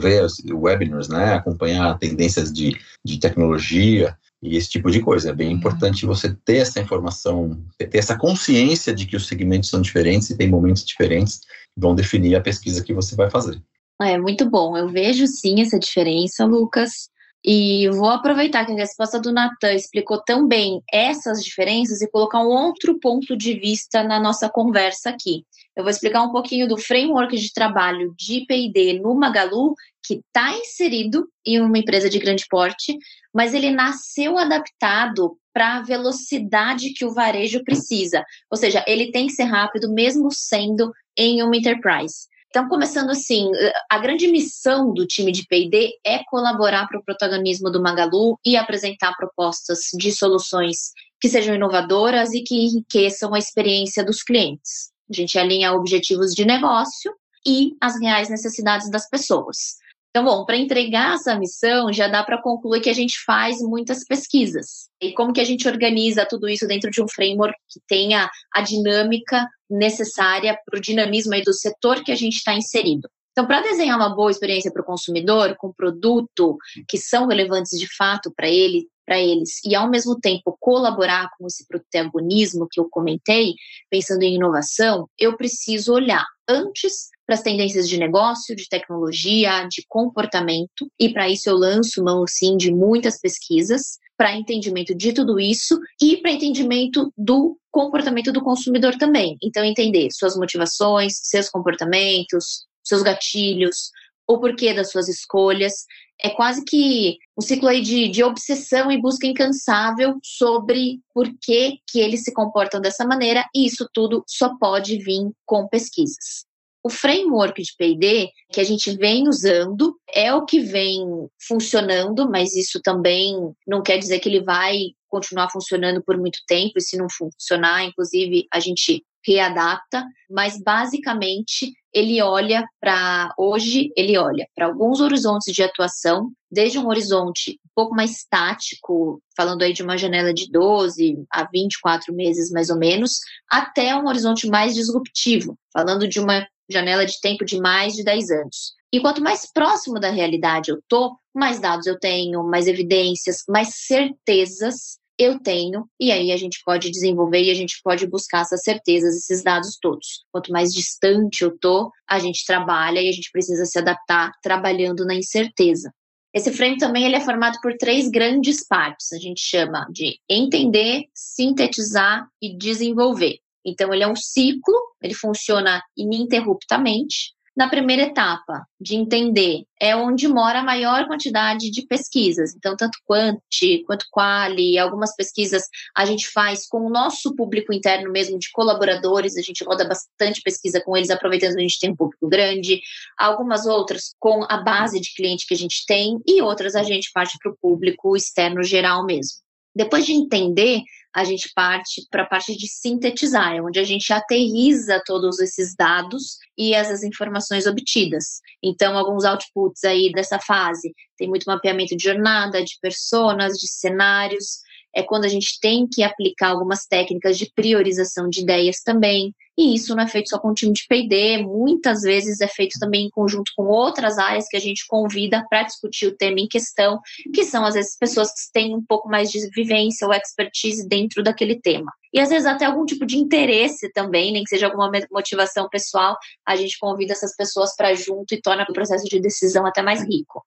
ver 0.00 0.24
os 0.24 0.42
webinars, 0.50 1.08
né? 1.08 1.34
Acompanhar 1.34 1.98
tendências 1.98 2.52
de, 2.52 2.76
de 3.04 3.18
tecnologia, 3.18 4.16
e 4.42 4.56
esse 4.56 4.70
tipo 4.70 4.90
de 4.90 5.00
coisa. 5.00 5.30
É 5.30 5.34
bem 5.34 5.52
importante 5.52 6.06
você 6.06 6.34
ter 6.44 6.58
essa 6.58 6.80
informação, 6.80 7.60
ter 7.76 7.98
essa 7.98 8.16
consciência 8.16 8.94
de 8.94 9.06
que 9.06 9.16
os 9.16 9.26
segmentos 9.26 9.68
são 9.68 9.80
diferentes 9.80 10.30
e 10.30 10.36
tem 10.36 10.48
momentos 10.48 10.84
diferentes 10.84 11.40
vão 11.76 11.94
definir 11.94 12.34
a 12.34 12.40
pesquisa 12.40 12.82
que 12.82 12.92
você 12.92 13.14
vai 13.14 13.30
fazer. 13.30 13.60
É 14.00 14.18
muito 14.18 14.48
bom. 14.48 14.76
Eu 14.76 14.88
vejo 14.88 15.26
sim 15.26 15.60
essa 15.60 15.78
diferença, 15.78 16.44
Lucas. 16.44 17.08
E 17.44 17.88
vou 17.90 18.10
aproveitar 18.10 18.66
que 18.66 18.72
a 18.72 18.76
resposta 18.76 19.20
do 19.20 19.32
Natan 19.32 19.72
explicou 19.72 20.20
tão 20.22 20.46
bem 20.46 20.82
essas 20.92 21.42
diferenças 21.42 22.00
e 22.00 22.10
colocar 22.10 22.40
um 22.40 22.48
outro 22.48 22.98
ponto 22.98 23.36
de 23.36 23.54
vista 23.54 24.02
na 24.02 24.18
nossa 24.18 24.48
conversa 24.48 25.10
aqui. 25.10 25.44
Eu 25.76 25.84
vou 25.84 25.90
explicar 25.90 26.22
um 26.22 26.32
pouquinho 26.32 26.66
do 26.66 26.76
framework 26.76 27.36
de 27.36 27.52
trabalho 27.52 28.12
de 28.18 28.44
P&D 28.46 29.00
no 29.00 29.14
Magalu, 29.14 29.74
que 30.08 30.14
está 30.14 30.56
inserido 30.56 31.28
em 31.44 31.60
uma 31.60 31.76
empresa 31.76 32.08
de 32.08 32.18
grande 32.18 32.46
porte, 32.48 32.96
mas 33.32 33.52
ele 33.52 33.70
nasceu 33.70 34.38
adaptado 34.38 35.36
para 35.52 35.76
a 35.76 35.82
velocidade 35.82 36.94
que 36.94 37.04
o 37.04 37.12
varejo 37.12 37.62
precisa. 37.62 38.24
Ou 38.50 38.56
seja, 38.56 38.82
ele 38.86 39.10
tem 39.10 39.26
que 39.26 39.34
ser 39.34 39.44
rápido, 39.44 39.92
mesmo 39.92 40.32
sendo 40.32 40.90
em 41.14 41.42
uma 41.42 41.54
enterprise. 41.54 42.26
Então, 42.48 42.66
começando 42.68 43.10
assim, 43.10 43.50
a 43.90 43.98
grande 43.98 44.26
missão 44.28 44.94
do 44.94 45.06
time 45.06 45.30
de 45.30 45.44
P&D 45.46 45.98
é 46.02 46.24
colaborar 46.24 46.86
para 46.88 46.98
o 46.98 47.04
protagonismo 47.04 47.70
do 47.70 47.82
Magalu 47.82 48.38
e 48.46 48.56
apresentar 48.56 49.14
propostas 49.14 49.80
de 49.92 50.10
soluções 50.10 50.92
que 51.20 51.28
sejam 51.28 51.54
inovadoras 51.54 52.32
e 52.32 52.40
que 52.40 52.54
enriqueçam 52.54 53.34
a 53.34 53.38
experiência 53.38 54.02
dos 54.02 54.22
clientes. 54.22 54.90
A 55.10 55.14
gente 55.14 55.38
alinha 55.38 55.74
objetivos 55.74 56.34
de 56.34 56.46
negócio 56.46 57.12
e 57.46 57.76
as 57.78 58.00
reais 58.00 58.30
necessidades 58.30 58.90
das 58.90 59.06
pessoas. 59.10 59.76
Então, 60.10 60.24
bom, 60.24 60.44
para 60.44 60.56
entregar 60.56 61.14
essa 61.14 61.38
missão, 61.38 61.92
já 61.92 62.08
dá 62.08 62.24
para 62.24 62.40
concluir 62.40 62.80
que 62.80 62.90
a 62.90 62.94
gente 62.94 63.22
faz 63.24 63.60
muitas 63.60 64.04
pesquisas. 64.04 64.88
E 65.00 65.12
como 65.12 65.32
que 65.32 65.40
a 65.40 65.44
gente 65.44 65.68
organiza 65.68 66.26
tudo 66.26 66.48
isso 66.48 66.66
dentro 66.66 66.90
de 66.90 67.02
um 67.02 67.08
framework 67.08 67.54
que 67.68 67.80
tenha 67.86 68.28
a 68.54 68.60
dinâmica 68.62 69.46
necessária 69.70 70.58
para 70.64 70.78
o 70.78 70.82
dinamismo 70.82 71.40
do 71.44 71.52
setor 71.52 72.02
que 72.02 72.10
a 72.10 72.16
gente 72.16 72.36
está 72.36 72.54
inserido. 72.54 73.08
Então, 73.32 73.46
para 73.46 73.60
desenhar 73.60 73.96
uma 73.96 74.16
boa 74.16 74.30
experiência 74.32 74.72
para 74.72 74.82
o 74.82 74.84
consumidor, 74.84 75.54
com 75.56 75.72
produto 75.72 76.56
que 76.88 76.98
são 76.98 77.28
relevantes 77.28 77.78
de 77.78 77.86
fato 77.96 78.32
para 78.34 78.48
ele, 78.48 78.88
para 79.06 79.20
eles, 79.20 79.64
e 79.64 79.76
ao 79.76 79.88
mesmo 79.88 80.18
tempo 80.18 80.56
colaborar 80.58 81.28
com 81.38 81.46
esse 81.46 81.64
protagonismo 81.68 82.66
que 82.68 82.80
eu 82.80 82.88
comentei, 82.90 83.54
pensando 83.88 84.22
em 84.22 84.34
inovação, 84.34 85.08
eu 85.16 85.36
preciso 85.36 85.92
olhar 85.92 86.24
antes 86.48 87.10
para 87.28 87.34
as 87.34 87.42
tendências 87.42 87.86
de 87.86 87.98
negócio, 87.98 88.56
de 88.56 88.66
tecnologia, 88.66 89.68
de 89.70 89.84
comportamento, 89.86 90.90
e 90.98 91.10
para 91.10 91.28
isso 91.28 91.50
eu 91.50 91.58
lanço 91.58 92.02
mão 92.02 92.24
sim 92.26 92.56
de 92.56 92.72
muitas 92.72 93.20
pesquisas 93.20 93.98
para 94.16 94.34
entendimento 94.34 94.94
de 94.94 95.12
tudo 95.12 95.38
isso 95.38 95.78
e 96.00 96.16
para 96.16 96.30
entendimento 96.30 97.12
do 97.18 97.58
comportamento 97.70 98.32
do 98.32 98.42
consumidor 98.42 98.96
também. 98.96 99.36
Então 99.42 99.62
entender 99.62 100.08
suas 100.10 100.38
motivações, 100.38 101.20
seus 101.22 101.50
comportamentos, 101.50 102.64
seus 102.82 103.02
gatilhos, 103.02 103.90
o 104.26 104.38
porquê 104.38 104.72
das 104.72 104.90
suas 104.90 105.06
escolhas. 105.06 105.84
É 106.18 106.30
quase 106.30 106.64
que 106.64 107.18
um 107.38 107.42
ciclo 107.42 107.68
aí 107.68 107.82
de, 107.82 108.08
de 108.08 108.24
obsessão 108.24 108.90
e 108.90 108.98
busca 108.98 109.26
incansável 109.26 110.18
sobre 110.24 111.00
por 111.12 111.28
que, 111.42 111.76
que 111.86 112.00
eles 112.00 112.24
se 112.24 112.32
comportam 112.32 112.80
dessa 112.80 113.06
maneira, 113.06 113.44
e 113.54 113.66
isso 113.66 113.86
tudo 113.92 114.24
só 114.26 114.56
pode 114.58 114.96
vir 114.96 115.30
com 115.44 115.68
pesquisas. 115.68 116.47
O 116.82 116.90
framework 116.90 117.60
de 117.60 117.74
P&D 117.76 118.30
que 118.52 118.60
a 118.60 118.64
gente 118.64 118.96
vem 118.96 119.28
usando 119.28 119.94
é 120.14 120.32
o 120.32 120.44
que 120.44 120.60
vem 120.60 121.00
funcionando, 121.46 122.30
mas 122.30 122.54
isso 122.54 122.80
também 122.82 123.34
não 123.66 123.82
quer 123.82 123.98
dizer 123.98 124.20
que 124.20 124.28
ele 124.28 124.42
vai 124.42 124.76
continuar 125.08 125.50
funcionando 125.50 126.02
por 126.02 126.16
muito 126.16 126.38
tempo, 126.46 126.74
e 126.76 126.80
se 126.80 126.96
não 126.96 127.06
funcionar, 127.10 127.84
inclusive, 127.84 128.46
a 128.52 128.60
gente 128.60 129.02
readapta, 129.26 130.04
mas 130.30 130.60
basicamente 130.62 131.72
ele 131.92 132.20
olha 132.22 132.64
para 132.80 133.32
hoje, 133.36 133.90
ele 133.96 134.16
olha 134.16 134.46
para 134.54 134.66
alguns 134.66 135.00
horizontes 135.00 135.52
de 135.52 135.62
atuação, 135.62 136.30
desde 136.50 136.78
um 136.78 136.86
horizonte 136.86 137.52
um 137.64 137.70
pouco 137.74 137.94
mais 137.94 138.12
estático, 138.12 139.22
falando 139.36 139.62
aí 139.62 139.72
de 139.72 139.82
uma 139.82 139.96
janela 139.96 140.32
de 140.32 140.50
12 140.50 141.24
a 141.30 141.44
24 141.50 142.14
meses 142.14 142.50
mais 142.50 142.70
ou 142.70 142.78
menos, 142.78 143.18
até 143.50 143.96
um 143.96 144.06
horizonte 144.06 144.46
mais 144.46 144.74
disruptivo, 144.74 145.58
falando 145.72 146.06
de 146.06 146.20
uma 146.20 146.46
janela 146.68 147.04
de 147.06 147.20
tempo 147.20 147.44
de 147.44 147.60
mais 147.60 147.94
de 147.94 148.04
10 148.04 148.30
anos. 148.30 148.74
E 148.92 149.00
quanto 149.00 149.22
mais 149.22 149.50
próximo 149.52 150.00
da 150.00 150.10
realidade 150.10 150.70
eu 150.70 150.80
tô, 150.88 151.16
mais 151.34 151.60
dados 151.60 151.86
eu 151.86 151.98
tenho, 151.98 152.42
mais 152.42 152.66
evidências, 152.66 153.44
mais 153.48 153.74
certezas 153.86 154.98
eu 155.18 155.40
tenho, 155.40 155.84
e 155.98 156.12
aí 156.12 156.30
a 156.30 156.36
gente 156.36 156.62
pode 156.64 156.90
desenvolver 156.90 157.42
e 157.42 157.50
a 157.50 157.54
gente 157.54 157.80
pode 157.82 158.06
buscar 158.06 158.42
essas 158.42 158.62
certezas, 158.62 159.16
esses 159.16 159.42
dados 159.42 159.76
todos. 159.80 160.24
Quanto 160.30 160.52
mais 160.52 160.72
distante 160.72 161.42
eu 161.42 161.58
tô, 161.58 161.90
a 162.08 162.20
gente 162.20 162.46
trabalha 162.46 163.02
e 163.02 163.08
a 163.08 163.12
gente 163.12 163.30
precisa 163.32 163.66
se 163.66 163.78
adaptar 163.78 164.30
trabalhando 164.40 165.04
na 165.04 165.14
incerteza. 165.14 165.92
Esse 166.32 166.52
frame 166.52 166.78
também 166.78 167.04
ele 167.04 167.16
é 167.16 167.20
formado 167.20 167.58
por 167.60 167.76
três 167.76 168.08
grandes 168.08 168.64
partes. 168.64 169.12
A 169.12 169.18
gente 169.18 169.40
chama 169.40 169.88
de 169.90 170.20
entender, 170.28 171.06
sintetizar 171.12 172.28
e 172.40 172.56
desenvolver. 172.56 173.38
Então, 173.68 173.92
ele 173.92 174.04
é 174.04 174.08
um 174.08 174.16
ciclo, 174.16 174.74
ele 175.02 175.14
funciona 175.14 175.82
ininterruptamente. 175.96 177.36
Na 177.58 177.68
primeira 177.68 178.02
etapa, 178.02 178.64
de 178.80 178.94
entender, 178.94 179.64
é 179.80 179.96
onde 179.96 180.28
mora 180.28 180.60
a 180.60 180.62
maior 180.62 181.08
quantidade 181.08 181.72
de 181.72 181.84
pesquisas. 181.88 182.54
Então, 182.54 182.76
tanto 182.76 182.96
quanti, 183.04 183.82
quanto 183.84 184.06
quali, 184.12 184.78
algumas 184.78 185.12
pesquisas 185.16 185.64
a 185.96 186.04
gente 186.04 186.28
faz 186.28 186.68
com 186.68 186.86
o 186.86 186.88
nosso 186.88 187.34
público 187.34 187.72
interno 187.72 188.12
mesmo, 188.12 188.38
de 188.38 188.48
colaboradores, 188.52 189.36
a 189.36 189.42
gente 189.42 189.64
roda 189.64 189.84
bastante 189.84 190.40
pesquisa 190.40 190.80
com 190.80 190.96
eles, 190.96 191.10
aproveitando 191.10 191.54
que 191.54 191.58
a 191.58 191.62
gente 191.62 191.80
tem 191.80 191.90
um 191.90 191.96
público 191.96 192.28
grande. 192.28 192.80
Algumas 193.18 193.66
outras 193.66 194.14
com 194.20 194.46
a 194.48 194.58
base 194.58 195.00
de 195.00 195.12
cliente 195.12 195.44
que 195.44 195.54
a 195.54 195.58
gente 195.58 195.84
tem, 195.84 196.16
e 196.28 196.40
outras 196.40 196.76
a 196.76 196.84
gente 196.84 197.10
parte 197.12 197.36
para 197.42 197.50
o 197.50 197.56
público 197.60 198.16
externo 198.16 198.62
geral 198.62 199.04
mesmo. 199.04 199.40
Depois 199.74 200.06
de 200.06 200.12
entender, 200.12 200.82
a 201.18 201.24
gente 201.24 201.50
parte 201.52 202.06
para 202.10 202.22
a 202.22 202.26
parte 202.26 202.56
de 202.56 202.68
sintetizar, 202.68 203.56
é 203.56 203.60
onde 203.60 203.80
a 203.80 203.84
gente 203.84 204.12
aterriza 204.12 205.02
todos 205.04 205.40
esses 205.40 205.74
dados 205.74 206.38
e 206.56 206.72
essas 206.72 207.02
informações 207.02 207.66
obtidas. 207.66 208.40
Então, 208.62 208.96
alguns 208.96 209.24
outputs 209.24 209.82
aí 209.82 210.12
dessa 210.12 210.38
fase 210.38 210.94
tem 211.16 211.28
muito 211.28 211.44
mapeamento 211.44 211.96
de 211.96 212.04
jornada, 212.04 212.62
de 212.62 212.78
personas, 212.80 213.58
de 213.58 213.66
cenários, 213.66 214.60
é 214.94 215.02
quando 215.02 215.24
a 215.24 215.28
gente 215.28 215.58
tem 215.60 215.86
que 215.86 216.02
aplicar 216.02 216.50
algumas 216.50 216.86
técnicas 216.86 217.38
de 217.38 217.50
priorização 217.54 218.28
de 218.28 218.40
ideias 218.40 218.80
também. 218.84 219.34
E 219.56 219.74
isso 219.74 219.94
não 219.94 220.04
é 220.04 220.06
feito 220.06 220.28
só 220.30 220.38
com 220.38 220.50
o 220.50 220.54
time 220.54 220.72
de 220.72 220.86
PD, 220.88 221.38
muitas 221.42 222.02
vezes 222.02 222.40
é 222.40 222.46
feito 222.46 222.78
também 222.78 223.06
em 223.06 223.10
conjunto 223.10 223.50
com 223.56 223.64
outras 223.64 224.16
áreas 224.16 224.46
que 224.48 224.56
a 224.56 224.60
gente 224.60 224.86
convida 224.86 225.44
para 225.50 225.64
discutir 225.64 226.06
o 226.06 226.16
tema 226.16 226.38
em 226.38 226.46
questão, 226.46 227.00
que 227.34 227.44
são 227.44 227.64
às 227.64 227.74
vezes 227.74 227.96
pessoas 227.98 228.28
que 228.28 228.52
têm 228.52 228.76
um 228.76 228.84
pouco 228.84 229.08
mais 229.08 229.30
de 229.30 229.50
vivência 229.50 230.06
ou 230.06 230.14
expertise 230.14 230.86
dentro 230.86 231.24
daquele 231.24 231.60
tema. 231.60 231.92
E 232.12 232.20
às 232.20 232.28
vezes 232.28 232.46
até 232.46 232.66
algum 232.66 232.84
tipo 232.84 233.04
de 233.04 233.18
interesse 233.18 233.90
também, 233.92 234.32
nem 234.32 234.44
que 234.44 234.50
seja 234.50 234.66
alguma 234.66 234.90
motivação 235.10 235.68
pessoal, 235.68 236.16
a 236.46 236.54
gente 236.54 236.78
convida 236.78 237.12
essas 237.12 237.34
pessoas 237.34 237.74
para 237.76 237.94
junto 237.94 238.32
e 238.32 238.40
torna 238.40 238.64
o 238.68 238.72
processo 238.72 239.04
de 239.04 239.20
decisão 239.20 239.66
até 239.66 239.82
mais 239.82 240.02
rico. 240.02 240.44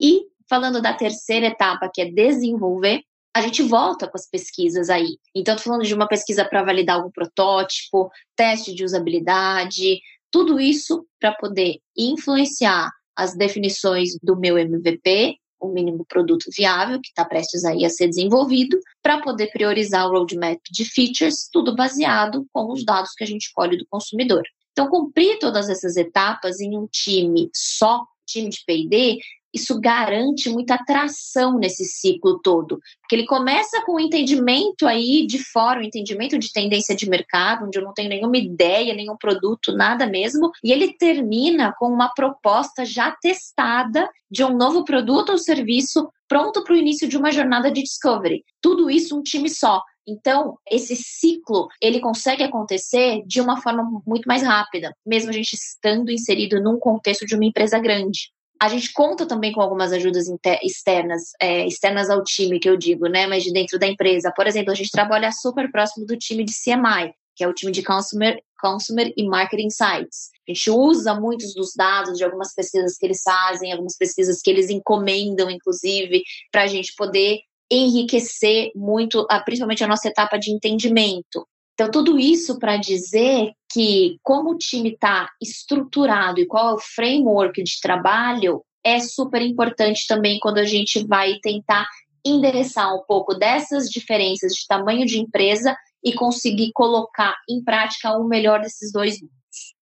E 0.00 0.22
falando 0.48 0.80
da 0.80 0.94
terceira 0.94 1.46
etapa, 1.46 1.90
que 1.92 2.00
é 2.00 2.10
desenvolver, 2.10 3.02
a 3.38 3.42
gente 3.42 3.62
volta 3.62 4.08
com 4.08 4.16
as 4.16 4.28
pesquisas 4.28 4.90
aí. 4.90 5.16
Então, 5.34 5.54
estou 5.54 5.72
falando 5.72 5.86
de 5.86 5.94
uma 5.94 6.08
pesquisa 6.08 6.44
para 6.44 6.64
validar 6.64 6.96
algum 6.96 7.10
protótipo, 7.10 8.10
teste 8.34 8.74
de 8.74 8.84
usabilidade, 8.84 10.00
tudo 10.30 10.60
isso 10.60 11.06
para 11.20 11.32
poder 11.32 11.78
influenciar 11.96 12.90
as 13.16 13.36
definições 13.36 14.10
do 14.22 14.36
meu 14.36 14.58
MVP, 14.58 15.36
o 15.60 15.68
mínimo 15.68 16.04
produto 16.08 16.50
viável, 16.56 17.00
que 17.00 17.08
está 17.08 17.24
prestes 17.24 17.64
aí 17.64 17.84
a 17.84 17.90
ser 17.90 18.08
desenvolvido, 18.08 18.78
para 19.02 19.20
poder 19.20 19.50
priorizar 19.52 20.06
o 20.06 20.10
roadmap 20.10 20.58
de 20.70 20.84
features, 20.84 21.48
tudo 21.52 21.74
baseado 21.74 22.46
com 22.52 22.72
os 22.72 22.84
dados 22.84 23.12
que 23.14 23.24
a 23.24 23.26
gente 23.26 23.52
colhe 23.52 23.76
do 23.76 23.86
consumidor. 23.88 24.42
Então, 24.72 24.88
cumprir 24.88 25.38
todas 25.38 25.68
essas 25.68 25.96
etapas 25.96 26.60
em 26.60 26.76
um 26.76 26.86
time 26.86 27.50
só, 27.52 28.04
time 28.26 28.48
de 28.48 28.62
P&D, 28.64 29.18
isso 29.52 29.80
garante 29.80 30.48
muita 30.48 30.74
atração 30.74 31.58
nesse 31.58 31.84
ciclo 31.84 32.40
todo. 32.40 32.78
Porque 33.00 33.16
ele 33.16 33.26
começa 33.26 33.82
com 33.84 33.92
o 33.92 33.96
um 33.96 34.00
entendimento 34.00 34.86
aí 34.86 35.26
de 35.26 35.38
fora, 35.38 35.80
um 35.80 35.84
entendimento 35.84 36.38
de 36.38 36.52
tendência 36.52 36.94
de 36.94 37.08
mercado, 37.08 37.64
onde 37.66 37.78
eu 37.78 37.82
não 37.82 37.94
tenho 37.94 38.08
nenhuma 38.08 38.36
ideia, 38.36 38.94
nenhum 38.94 39.16
produto, 39.16 39.72
nada 39.72 40.06
mesmo, 40.06 40.50
e 40.62 40.72
ele 40.72 40.94
termina 40.94 41.74
com 41.78 41.86
uma 41.86 42.08
proposta 42.08 42.84
já 42.84 43.10
testada 43.10 44.08
de 44.30 44.44
um 44.44 44.56
novo 44.56 44.84
produto 44.84 45.30
ou 45.30 45.38
serviço 45.38 46.08
pronto 46.28 46.62
para 46.62 46.74
o 46.74 46.76
início 46.76 47.08
de 47.08 47.16
uma 47.16 47.32
jornada 47.32 47.70
de 47.70 47.82
discovery. 47.82 48.44
Tudo 48.60 48.90
isso 48.90 49.18
um 49.18 49.22
time 49.22 49.48
só. 49.48 49.82
Então, 50.06 50.56
esse 50.70 50.96
ciclo, 50.96 51.68
ele 51.82 52.00
consegue 52.00 52.42
acontecer 52.42 53.22
de 53.26 53.40
uma 53.40 53.60
forma 53.60 53.86
muito 54.06 54.26
mais 54.26 54.42
rápida, 54.42 54.94
mesmo 55.04 55.28
a 55.28 55.34
gente 55.34 55.52
estando 55.52 56.10
inserido 56.10 56.62
num 56.62 56.78
contexto 56.78 57.26
de 57.26 57.34
uma 57.34 57.44
empresa 57.44 57.78
grande. 57.78 58.30
A 58.60 58.68
gente 58.68 58.92
conta 58.92 59.26
também 59.26 59.52
com 59.52 59.60
algumas 59.60 59.92
ajudas 59.92 60.26
externas, 60.62 61.30
é, 61.40 61.66
externas 61.66 62.10
ao 62.10 62.24
time, 62.24 62.58
que 62.58 62.68
eu 62.68 62.76
digo, 62.76 63.06
né? 63.06 63.26
Mas 63.26 63.44
de 63.44 63.52
dentro 63.52 63.78
da 63.78 63.86
empresa. 63.86 64.32
Por 64.34 64.46
exemplo, 64.46 64.72
a 64.72 64.74
gente 64.74 64.90
trabalha 64.90 65.30
super 65.30 65.70
próximo 65.70 66.04
do 66.04 66.16
time 66.16 66.44
de 66.44 66.52
CMI, 66.52 67.12
que 67.36 67.44
é 67.44 67.48
o 67.48 67.54
time 67.54 67.70
de 67.70 67.84
Consumer, 67.84 68.36
Consumer 68.60 69.12
e 69.16 69.24
Marketing 69.28 69.66
Insights. 69.66 70.30
A 70.48 70.52
gente 70.52 70.70
usa 70.70 71.14
muitos 71.14 71.54
dos 71.54 71.72
dados 71.76 72.18
de 72.18 72.24
algumas 72.24 72.52
pesquisas 72.52 72.96
que 72.96 73.06
eles 73.06 73.22
fazem, 73.22 73.70
algumas 73.70 73.96
pesquisas 73.96 74.40
que 74.42 74.50
eles 74.50 74.70
encomendam, 74.70 75.48
inclusive, 75.48 76.22
para 76.50 76.62
a 76.62 76.66
gente 76.66 76.94
poder 76.96 77.38
enriquecer 77.70 78.72
muito, 78.74 79.26
principalmente 79.44 79.84
a 79.84 79.88
nossa 79.88 80.08
etapa 80.08 80.36
de 80.36 80.50
entendimento. 80.50 81.46
Então, 81.80 81.92
tudo 81.92 82.18
isso 82.18 82.58
para 82.58 82.76
dizer 82.76 83.52
que, 83.70 84.18
como 84.20 84.50
o 84.50 84.58
time 84.58 84.94
está 84.94 85.30
estruturado 85.40 86.40
e 86.40 86.46
qual 86.46 86.70
é 86.70 86.74
o 86.74 86.80
framework 86.80 87.62
de 87.62 87.80
trabalho, 87.80 88.64
é 88.84 88.98
super 88.98 89.40
importante 89.40 90.04
também 90.08 90.40
quando 90.40 90.58
a 90.58 90.64
gente 90.64 91.06
vai 91.06 91.38
tentar 91.40 91.86
endereçar 92.26 92.92
um 92.92 93.04
pouco 93.06 93.32
dessas 93.32 93.88
diferenças 93.88 94.54
de 94.54 94.66
tamanho 94.66 95.06
de 95.06 95.20
empresa 95.20 95.76
e 96.02 96.12
conseguir 96.14 96.72
colocar 96.74 97.36
em 97.48 97.62
prática 97.62 98.10
o 98.18 98.26
melhor 98.26 98.60
desses 98.60 98.90
dois 98.90 99.20
mundos. 99.20 99.36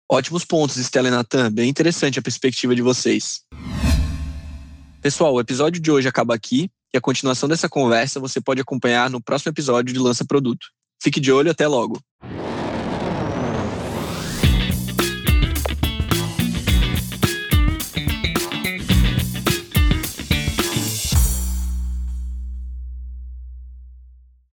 Ótimos 0.09 0.45
pontos, 0.45 0.77
Estela 0.77 1.09
e 1.09 1.11
Natan. 1.11 1.51
Bem 1.51 1.69
interessante 1.69 2.17
a 2.17 2.23
perspectiva 2.23 2.77
de 2.77 2.83
vocês. 2.83 3.41
Pessoal, 5.01 5.35
o 5.35 5.41
episódio 5.41 5.83
de 5.83 5.91
hoje 5.91 6.07
acaba 6.07 6.33
aqui 6.33 6.71
e 6.95 6.97
a 6.97 7.01
continuação 7.01 7.49
dessa 7.49 7.69
conversa 7.69 8.21
você 8.21 8.41
pode 8.41 8.61
acompanhar 8.61 9.11
no 9.11 9.21
próximo 9.21 9.51
episódio 9.51 9.93
de 9.93 9.99
Lança 9.99 10.25
Produto. 10.25 10.69
Fique 11.03 11.19
de 11.19 11.33
olho, 11.33 11.51
até 11.51 11.67
logo. 11.67 11.99